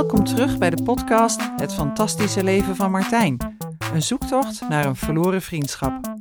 Welkom 0.00 0.24
terug 0.24 0.58
bij 0.58 0.70
de 0.70 0.82
podcast 0.82 1.40
Het 1.56 1.74
Fantastische 1.74 2.44
Leven 2.44 2.76
van 2.76 2.90
Martijn. 2.90 3.36
Een 3.94 4.02
zoektocht 4.02 4.68
naar 4.68 4.86
een 4.86 4.96
verloren 4.96 5.42
vriendschap. 5.42 6.14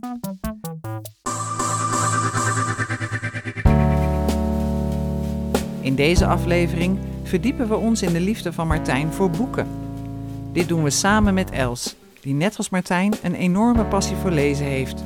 In 5.81 5.96
deze 5.96 6.26
aflevering 6.26 7.00
verdiepen 7.23 7.68
we 7.68 7.76
ons 7.76 8.01
in 8.01 8.13
de 8.13 8.19
liefde 8.19 8.54
van 8.54 8.68
Martijn 8.68 9.12
voor 9.12 9.29
boeken. 9.29 9.68
Dit 10.54 10.68
doen 10.68 10.83
we 10.83 10.90
samen 10.90 11.33
met 11.33 11.51
Els, 11.51 11.96
die 12.22 12.33
net 12.33 12.58
als 12.58 12.69
Martijn 12.69 13.14
een 13.23 13.36
enorme 13.36 13.86
passie 13.86 14.15
voor 14.15 14.32
lezen 14.32 14.65
heeft. 14.65 15.04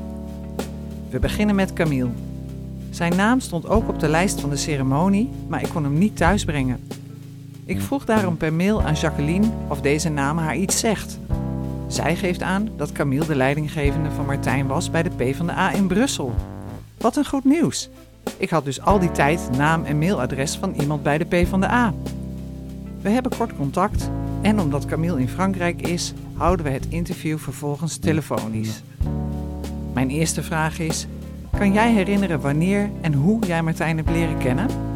We 1.09 1.19
beginnen 1.19 1.55
met 1.55 1.73
Camille. 1.73 2.11
Zijn 2.89 3.15
naam 3.15 3.39
stond 3.39 3.67
ook 3.67 3.89
op 3.89 3.99
de 3.99 4.09
lijst 4.09 4.41
van 4.41 4.49
de 4.49 4.57
ceremonie, 4.57 5.29
maar 5.47 5.61
ik 5.61 5.69
kon 5.69 5.83
hem 5.83 5.97
niet 5.97 6.17
thuisbrengen. 6.17 7.01
Ik 7.65 7.81
vroeg 7.81 8.05
daarom 8.05 8.37
per 8.37 8.53
mail 8.53 8.81
aan 8.81 8.93
Jacqueline 8.93 9.47
of 9.67 9.81
deze 9.81 10.09
naam 10.09 10.37
haar 10.37 10.55
iets 10.55 10.79
zegt. 10.79 11.19
Zij 11.87 12.15
geeft 12.15 12.41
aan 12.41 12.69
dat 12.77 12.91
Camille 12.91 13.25
de 13.25 13.35
leidinggevende 13.35 14.11
van 14.11 14.25
Martijn 14.25 14.67
was 14.67 14.91
bij 14.91 15.03
de 15.03 15.09
PvdA 15.09 15.71
in 15.71 15.87
Brussel. 15.87 16.33
Wat 16.97 17.15
een 17.15 17.25
goed 17.25 17.43
nieuws! 17.43 17.89
Ik 18.37 18.49
had 18.49 18.65
dus 18.65 18.81
al 18.81 18.99
die 18.99 19.11
tijd 19.11 19.49
naam 19.57 19.83
en 19.83 19.97
mailadres 19.97 20.55
van 20.55 20.73
iemand 20.73 21.03
bij 21.03 21.17
de 21.17 21.25
PvdA. 21.25 21.93
We 23.01 23.09
hebben 23.09 23.37
kort 23.37 23.55
contact 23.55 24.09
en 24.41 24.59
omdat 24.59 24.85
Camille 24.85 25.19
in 25.19 25.29
Frankrijk 25.29 25.87
is, 25.87 26.13
houden 26.33 26.65
we 26.65 26.71
het 26.71 26.85
interview 26.89 27.37
vervolgens 27.37 27.97
telefonisch. 27.97 28.83
Mijn 29.93 30.09
eerste 30.09 30.43
vraag 30.43 30.79
is: 30.79 31.07
kan 31.57 31.73
jij 31.73 31.91
herinneren 31.91 32.41
wanneer 32.41 32.89
en 33.01 33.13
hoe 33.13 33.45
jij 33.45 33.63
Martijn 33.63 33.97
hebt 33.97 34.09
leren 34.09 34.37
kennen? 34.37 34.92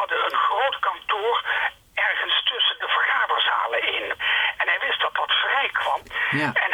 hadden 0.00 0.24
een 0.24 0.38
groot 0.48 0.78
kantoor 0.78 1.36
ergens 1.94 2.42
tussen 2.44 2.78
de 2.78 2.88
vergaderzalen 2.88 3.82
in. 3.96 4.04
En 4.60 4.66
hij 4.70 4.80
wist 4.86 5.00
dat 5.00 5.14
dat 5.14 5.32
vrij 5.32 5.68
kwam. 5.72 6.00
Ja. 6.30 6.50
En 6.64 6.69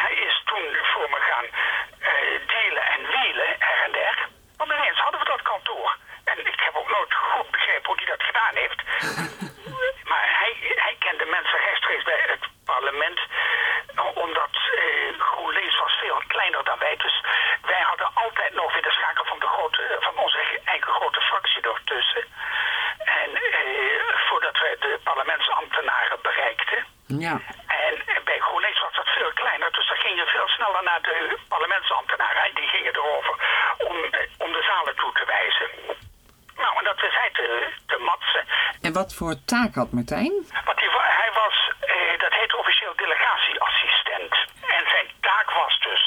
voor 39.19 39.35
taak 39.45 39.73
had 39.75 39.91
Martijn? 39.93 40.35
Wat 40.71 40.79
hij, 40.83 40.91
hij 41.23 41.33
was, 41.43 41.57
eh, 41.81 42.19
dat 42.25 42.33
heet 42.41 42.55
officieel 42.63 42.95
delegatieassistent. 42.97 44.33
En 44.77 44.85
zijn 44.95 45.09
taak 45.21 45.49
was 45.51 45.75
dus, 45.89 46.03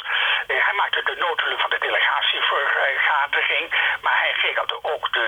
eh, 0.48 0.66
hij 0.66 0.76
maakte 0.82 1.02
de 1.04 1.16
notulen 1.26 1.60
van 1.60 1.70
de 1.70 1.80
delegatievergadering, 1.80 3.66
maar 4.02 4.18
hij 4.24 4.34
regelde 4.42 4.78
ook 4.94 5.14
de 5.14 5.26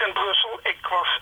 in 0.00 0.12
Brussel. 0.12 0.60
Ik 0.62 0.86
was 0.86 1.20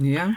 Yeah. 0.00 0.32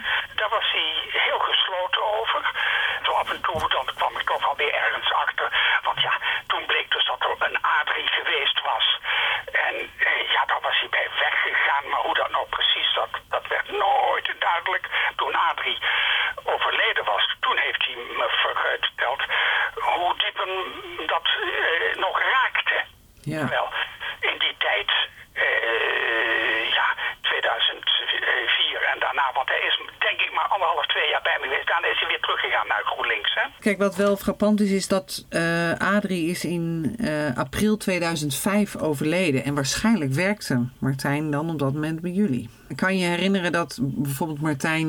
Kijk, 33.64 33.78
wat 33.78 33.96
wel 33.96 34.16
frappant 34.16 34.60
is, 34.60 34.70
is 34.70 34.88
dat 34.88 35.26
eh, 35.30 35.72
Adrie 35.96 36.30
is 36.30 36.44
in 36.44 36.96
eh, 36.98 37.36
april 37.44 37.76
2005 37.76 38.76
overleden. 38.76 39.44
En 39.44 39.54
waarschijnlijk 39.54 40.12
werkte 40.12 40.68
Martijn 40.80 41.30
dan 41.30 41.50
op 41.50 41.58
dat 41.58 41.72
moment 41.72 42.00
bij 42.00 42.10
jullie. 42.10 42.50
Kan 42.76 42.98
je 42.98 43.06
herinneren 43.06 43.52
dat 43.52 43.78
bijvoorbeeld 43.82 44.40
Martijn 44.40 44.88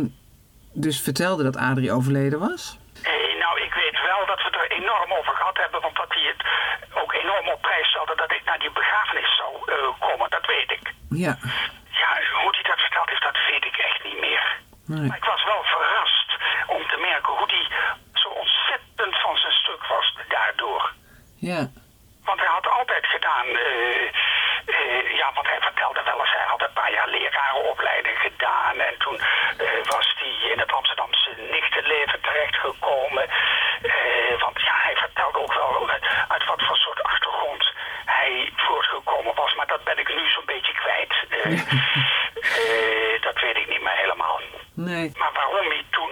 dus 0.73 1.01
vertelde 1.01 1.43
dat 1.43 1.57
Adrie 1.57 1.91
overleden 1.91 2.39
was? 2.39 2.79
Eh, 3.03 3.39
nou, 3.43 3.53
ik 3.67 3.73
weet 3.73 3.97
wel 4.09 4.25
dat 4.25 4.41
we 4.43 4.49
er 4.59 4.71
enorm 4.79 5.11
over 5.19 5.33
gehad 5.35 5.57
hebben, 5.57 5.81
want 5.81 5.95
dat 5.95 6.13
hij 6.13 6.25
het 6.31 6.41
ook 7.01 7.13
enorm 7.13 7.47
op 7.47 7.61
prijs 7.61 7.87
stelde 7.87 8.15
dat 8.15 8.31
ik 8.31 8.43
naar 8.45 8.59
die 8.59 8.71
begrafenis 8.71 9.35
zou 9.41 9.51
komen. 9.99 10.29
Dat 10.29 10.45
weet 10.45 10.71
ik. 10.71 10.93
Ja. 11.09 11.33
Ja, 12.01 12.11
hoe 12.41 12.51
hij 12.57 12.65
dat 12.71 12.79
verteld 12.85 13.09
heeft, 13.09 13.23
dat 13.29 13.39
weet 13.51 13.65
ik 13.65 13.77
echt 13.77 14.03
niet 14.03 14.19
meer. 14.19 14.63
Nee. 14.85 15.07
Maar 15.07 15.17
ik 15.17 15.31
was 15.33 15.43
wel 15.43 15.63
verrast 15.63 16.29
om 16.67 16.81
te 16.91 16.97
merken 17.09 17.33
hoe 17.33 17.49
hij 17.55 17.65
zo 18.25 18.27
ontzettend 18.29 19.21
van 19.21 19.37
zijn 19.37 19.53
stuk 19.53 19.85
was 19.87 20.17
daardoor. 20.27 20.93
Ja. 21.51 21.61
Want 22.23 22.39
hij 22.39 22.53
had 22.57 22.67
altijd 22.67 23.05
gedaan, 23.05 23.47
eh, 23.47 25.17
ja, 25.19 25.31
want 25.33 25.47
hij 25.47 25.59
vertelde 25.59 26.01
wel 26.03 26.19
eens, 26.19 26.33
hij 26.33 26.47
had 26.47 26.61
een 26.61 26.73
paar 26.79 26.91
jaar 26.91 27.07
lerarenopleiding 27.07 28.17
gedaan. 28.17 28.79
En 28.79 28.95
toen 28.97 29.17
eh, 29.17 29.83
was 29.95 30.15
hij 30.19 30.51
in 30.51 30.59
het 30.59 30.71
Amsterdamse 30.71 31.31
nichtenleven 31.51 32.21
terechtgekomen. 32.21 33.25
Want 34.39 34.61
ja, 34.61 34.75
hij 34.87 34.95
vertelde 34.95 35.39
ook 35.39 35.53
wel 35.53 35.89
uit 36.27 36.45
wat 36.45 36.61
voor 36.65 36.77
soort 36.77 37.03
achtergrond 37.03 37.73
hij 38.05 38.51
voortgekomen 38.55 39.35
was. 39.35 39.55
Maar 39.55 39.67
dat 39.67 39.83
ben 39.83 39.97
ik 39.97 40.07
nu 40.07 40.29
zo'n 40.29 40.45
beetje 40.45 40.73
kwijt. 40.73 41.13
Eh, 42.35 43.15
eh, 43.15 43.21
dat 43.21 43.39
weet 43.41 43.57
ik 43.57 43.67
niet 43.67 43.81
meer 43.81 43.97
helemaal. 44.03 44.39
Nee. 44.73 45.11
Maar 45.17 45.33
waarom 45.33 45.67
hij 45.67 45.85
toen 45.89 46.11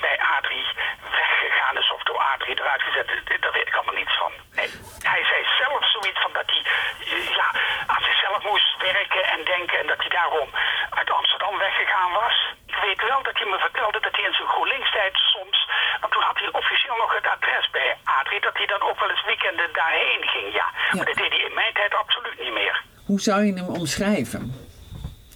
bij 0.00 0.18
Adrie 0.36 0.66
weggegaan 1.10 1.78
is 1.78 1.92
of 1.92 2.02
door 2.02 2.18
Adrie 2.18 2.60
eruit 2.60 2.82
gezet, 2.82 3.08
is, 3.10 3.40
daar 3.40 3.52
weet 3.52 3.66
ik 3.66 3.74
allemaal 3.74 3.94
niets 3.94 4.16
van. 4.18 4.32
Nee. 4.52 4.70
Hij 5.12 5.22
zei 5.30 5.40
zelf 5.58 5.90
zoiets 5.90 6.20
van 6.20 6.32
dat 6.32 6.48
hij 6.52 6.62
eh, 6.64 7.34
ja, 7.38 7.48
aan 7.86 8.02
zichzelf 8.02 8.42
moest 8.42 8.76
werken 8.78 9.24
en 9.24 9.44
denken 9.44 9.78
en 9.78 9.86
dat 9.86 9.98
hij 9.98 10.08
daarom 10.08 10.48
uit 10.90 11.10
Amsterdam 11.10 11.58
weggegaan 11.58 12.12
was. 12.12 12.36
Ik 12.66 12.78
weet 12.84 13.02
wel 13.08 13.22
dat 13.22 13.38
hij 13.38 13.46
me 13.46 13.58
vertelde 13.58 14.00
dat 14.00 14.16
hij 14.16 14.24
in 14.24 14.34
zijn 14.34 14.48
GroenLinks-tijd 14.48 15.14
soms, 15.16 15.68
want 16.00 16.12
toen 16.12 16.22
had 16.22 16.38
hij 16.38 16.48
officieel 16.52 16.96
nog 16.96 17.14
het 17.14 17.26
adres 17.26 17.70
bij 17.70 17.96
Adrie, 18.04 18.40
dat 18.40 18.56
hij 18.56 18.66
dan 18.66 18.82
ook 18.82 19.00
wel 19.00 19.10
eens 19.10 19.24
weekenden 19.24 19.72
daarheen 19.72 20.22
ging. 20.28 20.52
Ja, 20.52 20.66
maar 20.92 21.04
dat 21.04 21.14
deed 21.14 21.32
hij 21.32 21.44
in 21.48 21.54
mijn 21.54 21.74
tijd 21.74 21.94
absoluut 21.94 22.38
niet 22.38 22.52
meer. 22.52 22.82
Hoe 23.08 23.20
zou 23.20 23.44
je 23.44 23.52
hem 23.52 23.66
omschrijven? 23.66 24.52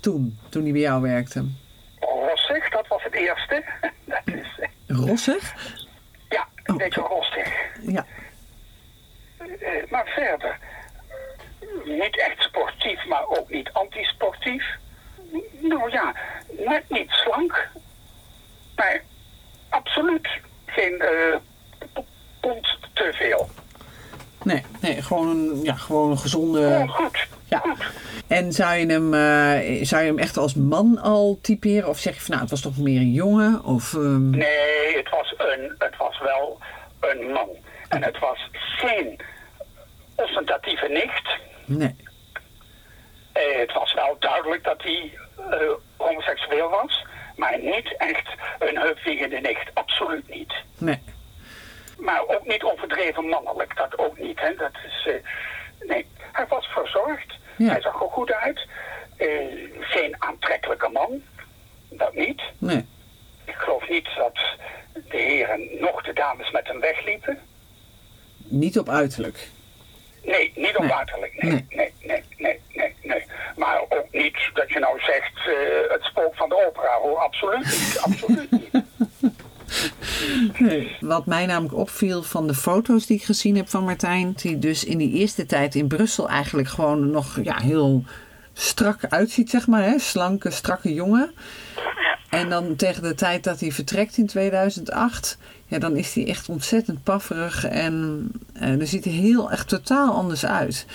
Toen, 0.01 0.39
toen 0.49 0.63
hij 0.63 0.73
bij 0.73 0.81
jou 0.81 1.03
werkte. 1.03 1.45
Rossig, 2.01 2.69
dat 2.69 2.87
was 2.89 3.03
het 3.03 3.15
eerste. 3.15 3.65
Dat 4.05 4.21
is, 4.25 4.59
eh, 4.61 4.69
Rossig? 4.87 5.55
ja, 6.29 6.49
een 6.65 6.75
Oh, 6.75 6.79
beetje 6.81 7.01
zo. 7.01 7.07
rostig. 7.07 7.49
Ja. 7.83 8.07
Eh, 9.39 9.91
maar 9.91 10.07
verder, 10.07 10.59
niet 11.85 12.19
echt 12.21 12.43
sportief, 12.43 13.07
maar 13.07 13.27
ook 13.29 13.51
niet 13.51 13.71
antisportief. 13.73 14.65
Nou 15.61 15.91
ja, 15.91 16.15
net 16.67 16.83
niet 16.89 17.11
slank, 17.11 17.69
maar 18.77 19.03
absoluut 19.69 20.29
geen 20.67 21.01
eh, 21.01 21.37
p- 21.93 22.05
pond 22.41 22.79
te 22.93 23.11
veel. 23.15 23.51
Nee, 24.43 24.63
nee 24.81 25.03
gewoon, 25.03 25.29
een, 25.29 25.61
ja, 25.63 25.75
gewoon 25.75 26.11
een 26.11 26.19
gezonde... 26.19 26.61
Gewoon 26.67 26.89
goed. 26.89 27.27
Ja. 27.53 27.77
En 28.27 28.53
zou 28.53 28.75
je, 28.75 28.87
hem, 28.87 29.15
eh, 29.15 29.85
zou 29.85 30.03
je 30.03 30.09
hem 30.09 30.19
echt 30.19 30.37
als 30.37 30.55
man 30.55 30.99
al 30.99 31.39
typeren? 31.43 31.89
Of 31.89 31.99
zeg 31.99 32.15
je 32.15 32.21
van 32.21 32.31
nou, 32.31 32.41
het 32.41 32.51
was 32.51 32.61
toch 32.61 32.79
meer 32.79 33.01
een 33.01 33.13
jongen? 33.13 33.65
Of, 33.65 33.95
ehm, 33.95 34.31
Nee, 34.31 34.97
het 34.97 35.11
was, 35.11 35.35
een, 35.39 35.75
het 35.79 35.97
was 35.97 36.21
wel 36.21 36.59
een 37.01 37.33
man. 37.33 37.49
En 37.89 38.03
het 38.03 38.19
was 38.19 38.49
geen 38.53 39.21
ostentatieve 40.15 40.89
nicht. 40.89 41.39
Nee. 41.65 41.97
Eh, 43.33 43.59
het 43.59 43.73
was 43.73 43.95
wel 43.95 44.17
duidelijk 44.19 44.65
dat 44.65 44.83
hij 44.83 45.19
eh, 45.51 45.71
homoseksueel 45.97 46.71
was. 46.71 47.05
Maar 47.37 47.59
niet 47.61 47.97
echt 47.97 48.29
een 48.59 48.79
heupwiegende 48.79 49.41
nicht. 49.41 49.71
Absoluut 49.75 50.29
niet. 50.29 50.53
Nee. 50.79 51.03
Maar 51.99 52.23
ook 52.27 52.47
niet 52.47 52.63
overdreven 52.63 53.29
mannelijk, 53.29 53.77
dat 53.77 53.99
ook 53.99 54.19
niet. 54.19 54.41
Hè. 54.41 54.55
Dat 54.55 54.73
is, 54.87 55.07
eh, 55.07 55.15
nee, 55.89 56.07
hij 56.33 56.47
was 56.49 56.67
verzorgd. 56.67 57.35
Ja. 57.65 57.71
Hij 57.71 57.81
zag 57.81 58.03
er 58.03 58.09
goed 58.09 58.33
uit. 58.33 58.67
Eh, 59.17 59.29
geen 59.81 60.15
aantrekkelijke 60.19 60.89
man, 60.89 61.23
dat 61.91 62.15
niet. 62.15 62.43
Nee. 62.59 62.85
Ik 63.45 63.55
geloof 63.55 63.89
niet 63.89 64.09
dat 64.17 64.39
de 64.93 65.17
heren 65.17 65.69
nog 65.81 66.03
de 66.03 66.13
dames 66.13 66.51
met 66.51 66.67
hem 66.69 66.81
wegliepen. 66.81 67.39
Niet 68.37 68.79
op 68.79 68.89
uiterlijk. 68.89 69.49
Nee, 70.25 70.53
niet 70.55 70.77
op 70.77 70.83
Nee. 70.83 70.93
uiterlijk. 70.95 71.43
Nee, 71.43 71.51
Nee. 71.51 71.67
nee, 71.71 71.93
nee, 72.03 72.23
nee, 72.39 72.61
nee, 72.73 72.95
nee. 73.03 73.25
Maar 73.57 73.81
ook 73.81 74.07
niet 74.11 74.37
dat 74.55 74.69
je 74.71 74.79
nou 74.79 75.01
zegt 75.01 75.37
eh, 75.37 75.93
het 75.93 76.03
spook 76.03 76.35
van 76.37 76.49
de 76.49 76.67
opera, 76.67 76.95
hoor. 77.03 77.17
Absoluut 77.19 77.65
niet, 77.65 77.99
absoluut 78.03 78.51
niet. 78.51 78.71
Nee. 80.59 80.97
Wat 81.13 81.27
mij 81.27 81.47
namelijk 81.47 81.75
opviel 81.75 82.23
van 82.23 82.47
de 82.47 82.55
foto's 82.55 83.07
die 83.07 83.17
ik 83.17 83.25
gezien 83.25 83.57
heb 83.57 83.69
van 83.69 83.85
Martijn, 83.85 84.33
die 84.33 84.59
dus 84.59 84.85
in 84.85 84.99
die 84.99 85.13
eerste 85.13 85.47
tijd 85.47 85.75
in 85.75 85.89
Brussel 85.89 86.29
eigenlijk 86.29 86.69
gewoon 86.69 87.11
nog 87.11 87.39
ja, 87.43 87.61
heel 87.61 88.05
strak 88.53 89.05
uitziet, 89.09 89.51
zeg 89.51 89.67
maar. 89.67 89.83
Hè? 89.83 89.99
Slanke, 89.99 90.51
strakke 90.51 90.95
jongen. 90.95 91.35
En 92.31 92.49
dan 92.49 92.77
tegen 92.77 93.03
de 93.03 93.15
tijd 93.15 93.45
dat 93.45 93.61
hij 93.61 93.71
vertrekt 93.71 94.17
in 94.17 94.27
2008, 94.27 95.39
ja, 95.67 95.79
dan 95.79 95.97
is 95.97 96.15
hij 96.15 96.29
echt 96.29 96.49
ontzettend 96.49 97.05
pafferig 97.05 97.65
en 97.65 98.29
eh, 98.55 98.69
dan 98.69 98.87
ziet 98.87 99.05
hij 99.05 99.15
heel 99.15 99.51
echt 99.51 99.69
totaal 99.69 100.15
anders 100.15 100.47
uit. 100.47 100.87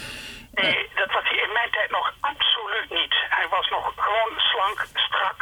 Nee, 0.53 0.89
dat 0.95 1.11
was 1.11 1.23
hij 1.29 1.39
in 1.45 1.53
mijn 1.53 1.71
tijd 1.71 1.91
nog 1.91 2.13
absoluut 2.19 2.89
niet. 2.89 3.15
Hij 3.29 3.47
was 3.50 3.69
nog 3.69 3.93
gewoon 3.95 4.33
slank, 4.38 4.79
strak. 4.93 5.39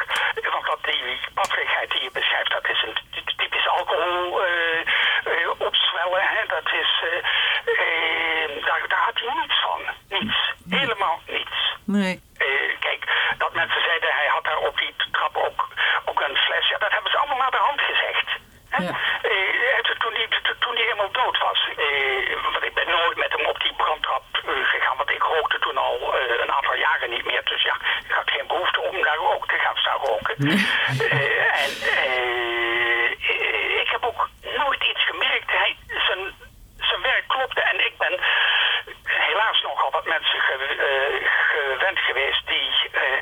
Want 0.53 0.65
dat 0.65 0.83
die 0.83 1.19
pafferigheid 1.33 1.91
die 1.91 2.03
je 2.03 2.09
beschrijft, 2.13 2.51
dat 2.51 2.69
is 2.69 2.83
een 2.87 2.97
typisch 3.37 3.67
alcohol 3.67 4.43
eh, 4.43 4.79
eh, 5.31 5.49
opzwellen. 5.57 6.21
Hè? 6.21 6.41
Eh, 7.03 8.65
daar, 8.65 8.87
daar 8.87 9.03
had 9.05 9.19
hij 9.19 9.33
niets 9.41 9.61
van. 9.61 9.81
Niets. 10.09 10.53
Helemaal 10.69 11.19
niets. 11.27 11.73
Nee, 11.85 12.21
Eh, 12.37 12.47
kijk, 12.79 13.01
dat 13.37 13.53
mensen 13.53 13.81
zeiden 13.81 14.13
hij 14.13 14.27
had 14.27 14.43
daar 14.43 14.57
op 14.57 14.77
die 14.77 14.95
trap 15.11 15.37
ook, 15.37 15.67
ook 16.05 16.21
een 16.21 16.37
fles. 16.37 16.69
Ja, 16.69 16.77
dat 16.77 16.91
hebben 16.91 17.11
ze 17.11 17.17
allemaal 17.17 17.37
naar 17.37 17.51
de 17.51 17.65
hand 17.67 17.81
gezegd. 17.81 18.27
Hè? 18.69 18.83
Ja. 18.83 18.89
Eh, 19.21 19.97
toen 19.99 20.13
hij 20.13 20.27
toen 20.59 20.75
die 20.75 20.83
helemaal 20.83 21.11
dood 21.11 21.37
was. 21.37 21.69
eh, 21.77 22.41
want 22.51 22.63
ik 22.63 22.73
ben 22.73 22.87
nooit 22.89 23.17
met 23.17 23.31
hem 23.31 23.45
op 23.45 23.59
die 23.61 23.73
brandtrap 23.73 24.23
eh, 24.33 24.41
gegaan. 24.63 24.97
Want 24.97 25.09
ik 25.09 25.23
rookte 25.23 25.59
toen 25.59 25.77
al 25.77 26.13
eh, 26.15 26.39
een 26.43 26.51
aantal 26.51 26.75
jaren 26.75 27.09
niet 27.09 27.25
meer. 27.25 27.43
Dus 27.43 27.61
ja, 27.63 27.75
ik 28.07 28.11
had 28.11 28.31
geen 28.31 28.47
behoefte 28.47 28.81
om 28.81 29.01
daar 29.01 29.17
ook 29.33 29.47
te 29.47 29.57
gaan 29.57 29.77
staan 29.77 29.97
roken. 29.97 30.35
Eh, 30.37 31.63
en 31.63 31.71
eh, 31.81 33.11
eh, 33.11 33.79
ik 33.81 33.89
heb 33.89 34.03
ook 34.05 34.29
nooit 34.57 34.83
iets 34.83 35.05
gemerkt. 35.05 35.51
Hij, 35.51 35.77
zijn, 36.07 36.33
zijn 36.79 37.01
werk 37.01 37.27
klopte. 37.27 37.61
En 37.61 37.85
ik 37.85 37.97
ben 37.97 38.19
helaas 39.03 39.61
nogal 39.61 39.91
wat 39.91 40.05
mensen 40.05 40.39
ge- 40.39 40.75
eh, 40.89 41.27
gewend 41.51 41.99
geweest 41.99 42.47
die 42.47 42.71
eh, 42.91 43.17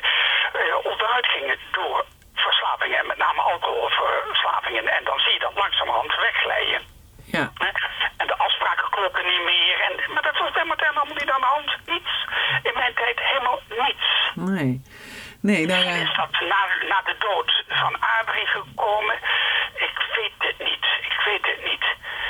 eh, 0.52 0.76
onderuit 0.84 1.26
gingen 1.26 1.58
door 1.72 2.04
verslavingen. 2.34 2.98
En 2.98 3.06
met 3.06 3.16
name 3.16 3.40
alcoholverslavingen. 3.40 4.88
En 4.88 5.04
dan 5.04 5.18
zie 5.18 5.32
je 5.32 5.38
dat 5.38 5.54
langzamerhand 5.54 6.16
wegglijden. 6.16 6.80
ja. 7.24 7.50
Hè? 7.54 7.68
En 8.16 8.26
de 8.26 8.36
afspraken 8.36 8.90
kloppen 8.90 9.26
niet 9.26 9.44
meer. 9.44 9.80
En, 9.80 10.12
maar 10.12 10.22
dat 10.22 10.38
was 10.38 10.50
bij 10.50 10.64
Martijn 10.64 10.96
allemaal 10.96 11.14
niet 11.14 11.30
aan 11.30 11.40
de 11.40 11.46
hand. 11.46 11.76
Niets. 11.86 12.26
In 12.62 12.72
mijn 12.74 12.94
tijd 12.94 13.18
helemaal 13.20 13.60
niets. 13.68 14.30
Nee. 14.34 14.82
Nee, 15.42 15.66
nou 15.66 15.78
Misschien 15.78 15.94
ja. 16.04 16.10
is 16.10 16.16
dat 16.16 16.40
na, 16.40 16.66
na 16.88 17.02
de 17.04 17.16
dood 17.18 17.64
van 17.68 17.96
Adrie 18.00 18.46
gekomen. 18.46 19.14
Ik 19.74 19.98
weet 20.16 20.32
het 20.38 20.58
niet. 20.58 20.86
Ik 21.00 21.20
weet 21.24 21.46
het 21.46 21.64
niet. 21.64 21.84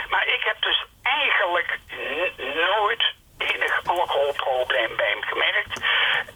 Maar 0.08 0.26
ik 0.26 0.42
heb 0.44 0.62
dus 0.62 0.84
eigenlijk 1.02 1.78
n- 1.94 2.32
nooit 2.54 3.12
enig 3.38 3.80
alcoholprobleem 3.86 4.96
bij 4.96 5.08
hem 5.08 5.22
gemerkt. 5.22 5.80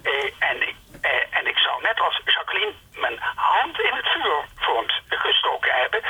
Eh, 0.02 0.48
en, 0.50 0.68
ik, 0.68 0.76
eh, 1.02 1.38
en 1.38 1.46
ik 1.46 1.58
zou 1.58 1.82
net 1.82 2.00
als 2.00 2.20
Jacqueline 2.24 2.72
mijn 2.94 3.18
hand 3.34 3.80
in 3.80 3.94
het 3.94 4.08
vuur 4.08 4.44
voor 4.56 4.76
hem 4.76 4.86
gestoken 5.08 5.72
hebben. 5.74 6.00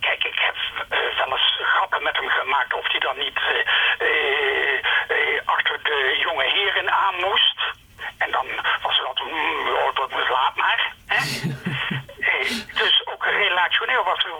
Kijk, 0.00 0.24
ik 0.24 0.38
heb 0.38 0.54
eh, 0.88 0.98
wel 1.18 1.30
eens 1.32 1.58
grappen 1.62 2.02
met 2.02 2.16
hem 2.16 2.28
gemaakt 2.28 2.74
of 2.74 2.90
hij 2.90 3.00
dan 3.00 3.18
niet 3.18 3.38
eh, 3.38 3.58
eh, 4.08 4.78
eh, 5.08 5.40
achter 5.44 5.78
de 5.82 6.16
jonge 6.26 6.44
heren 6.44 6.90
aan 6.92 7.14
moest. 7.14 7.60
En 8.18 8.30
dan 8.30 8.46
was 8.82 8.98
er 8.98 9.04
altijd, 9.06 9.30
mm, 9.30 9.66
ja, 9.74 9.90
dat 9.94 10.10
moet 10.10 10.28
laat 10.28 10.56
maar. 10.56 10.92
Hè? 11.06 11.16
Eh, 12.20 12.50
dus 12.74 13.06
ook 13.06 13.24
relationeel 13.24 14.04
was 14.04 14.24
er, 14.24 14.30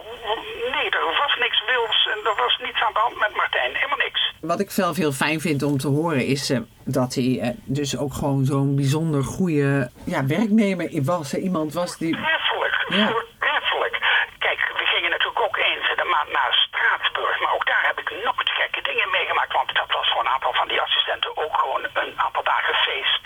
nee, 0.71 0.91
er 0.91 1.05
was 1.19 1.37
niks 1.39 1.65
wils 1.67 2.07
en 2.13 2.19
er 2.27 2.35
was 2.37 2.57
niets 2.59 2.81
aan 2.83 2.93
de 2.93 2.99
hand 2.99 3.19
met 3.19 3.35
Martijn, 3.35 3.75
helemaal 3.75 3.97
niks. 3.99 4.33
Wat 4.55 4.63
ik 4.63 4.81
zelf 4.85 4.97
heel 4.97 5.13
fijn 5.13 5.41
vind 5.41 5.63
om 5.63 5.77
te 5.79 5.89
horen 5.89 6.27
is 6.27 6.51
eh, 6.51 6.59
dat 6.99 7.15
hij 7.15 7.31
eh, 7.41 7.49
dus 7.79 7.91
ook 8.03 8.15
gewoon 8.21 8.45
zo'n 8.45 8.77
bijzonder 8.77 9.23
goede 9.37 9.91
ja, 10.15 10.21
werknemer 10.27 10.89
was. 11.05 11.35
Iemand 11.35 11.73
was 11.73 11.99
die... 11.99 12.17
Ja. 12.17 13.09
voortreffelijk. 13.13 13.97
Kijk, 14.39 14.61
we 14.81 14.87
gingen 14.95 15.11
natuurlijk 15.11 15.45
ook 15.47 15.57
eens 15.57 15.87
in 15.93 15.99
de 16.03 16.09
maand 16.15 16.31
naar 16.39 16.53
Straatsburg. 16.67 17.41
Maar 17.41 17.55
ook 17.55 17.67
daar 17.67 17.85
heb 17.91 17.99
ik 18.05 18.11
nooit 18.11 18.51
gekke 18.61 18.83
dingen 18.91 19.11
meegemaakt. 19.11 19.53
Want 19.53 19.75
dat 19.83 19.91
was 19.97 20.09
voor 20.11 20.21
een 20.21 20.35
aantal 20.35 20.55
van 20.61 20.69
die 20.69 20.81
assistenten 20.81 21.37
ook 21.45 21.57
gewoon 21.63 21.83
een 22.03 22.15
aantal 22.25 22.45
dagen 22.53 22.75
feest. 22.87 23.25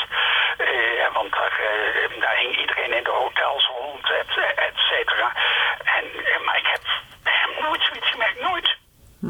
Uh, 0.67 1.09
want 1.19 1.31
daar, 1.39 1.55
uh, 1.69 2.21
daar, 2.23 2.37
hing 2.43 2.53
iedereen 2.61 2.93
in 2.99 3.05
de 3.09 3.17
hotels 3.23 3.65
rond, 3.79 4.05
et, 4.23 4.33
et 4.69 4.77
cetera. 4.91 5.29
En, 5.97 6.05
maar 6.45 6.59
ik 6.63 6.69
heb 6.75 6.83
nooit 7.65 7.83
zoiets 7.89 8.11
gemerkt, 8.11 8.41
nooit. 8.49 8.69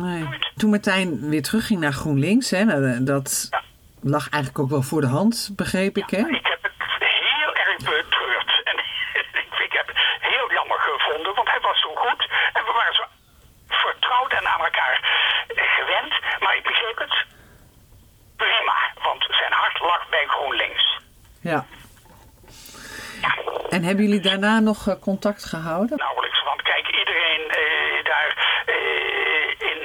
Nee. 0.00 0.28
Toen 0.56 0.70
Martijn 0.70 1.28
weer 1.30 1.42
terugging 1.42 1.80
naar 1.80 1.92
GroenLinks, 1.92 2.50
hè, 2.50 2.64
nou, 2.64 3.04
dat 3.04 3.48
ja. 3.50 3.62
lag 4.00 4.28
eigenlijk 4.28 4.62
ook 4.62 4.70
wel 4.70 4.82
voor 4.82 5.00
de 5.00 5.06
hand, 5.18 5.50
begreep 5.56 5.96
ik. 5.96 6.10
Hè? 6.10 6.18
Ja, 6.18 6.28
ik 6.28 6.46
heb 6.46 6.62
het 6.62 6.72
heel 6.98 7.54
erg 7.54 7.76
betreurd. 7.76 8.50
En 8.64 8.76
ik 9.66 9.72
heb 9.72 9.86
het 9.86 9.96
heel 10.20 10.52
jammer 10.52 10.78
gevonden, 10.78 11.34
want 11.34 11.48
hij 11.48 11.60
was 11.60 11.80
zo 11.80 11.94
goed. 11.94 12.22
En 12.52 12.62
we 12.64 12.72
waren 12.72 12.94
zo 12.94 13.04
vertrouwd 13.68 14.32
en 14.32 14.46
aan 14.46 14.64
elkaar 14.64 14.96
gewend. 15.48 16.12
Maar 16.40 16.56
ik 16.56 16.62
begreep 16.62 16.98
het 16.98 17.26
prima, 18.36 18.76
want 19.02 19.26
zijn 19.28 19.52
hart 19.52 19.80
lag 19.80 20.08
bij 20.08 20.26
GroenLinks. 20.26 21.00
Ja. 21.40 21.66
En 23.68 23.82
hebben 23.84 24.04
jullie 24.04 24.20
daarna 24.20 24.58
nog 24.60 24.98
contact 25.00 25.44
gehouden? 25.44 25.96
Nauwelijks, 25.96 26.42
want 26.42 26.62
kijk, 26.62 26.86
iedereen 27.00 27.40
uh, 27.40 28.04
daar 28.04 28.30
uh, 28.66 29.70
in, 29.70 29.80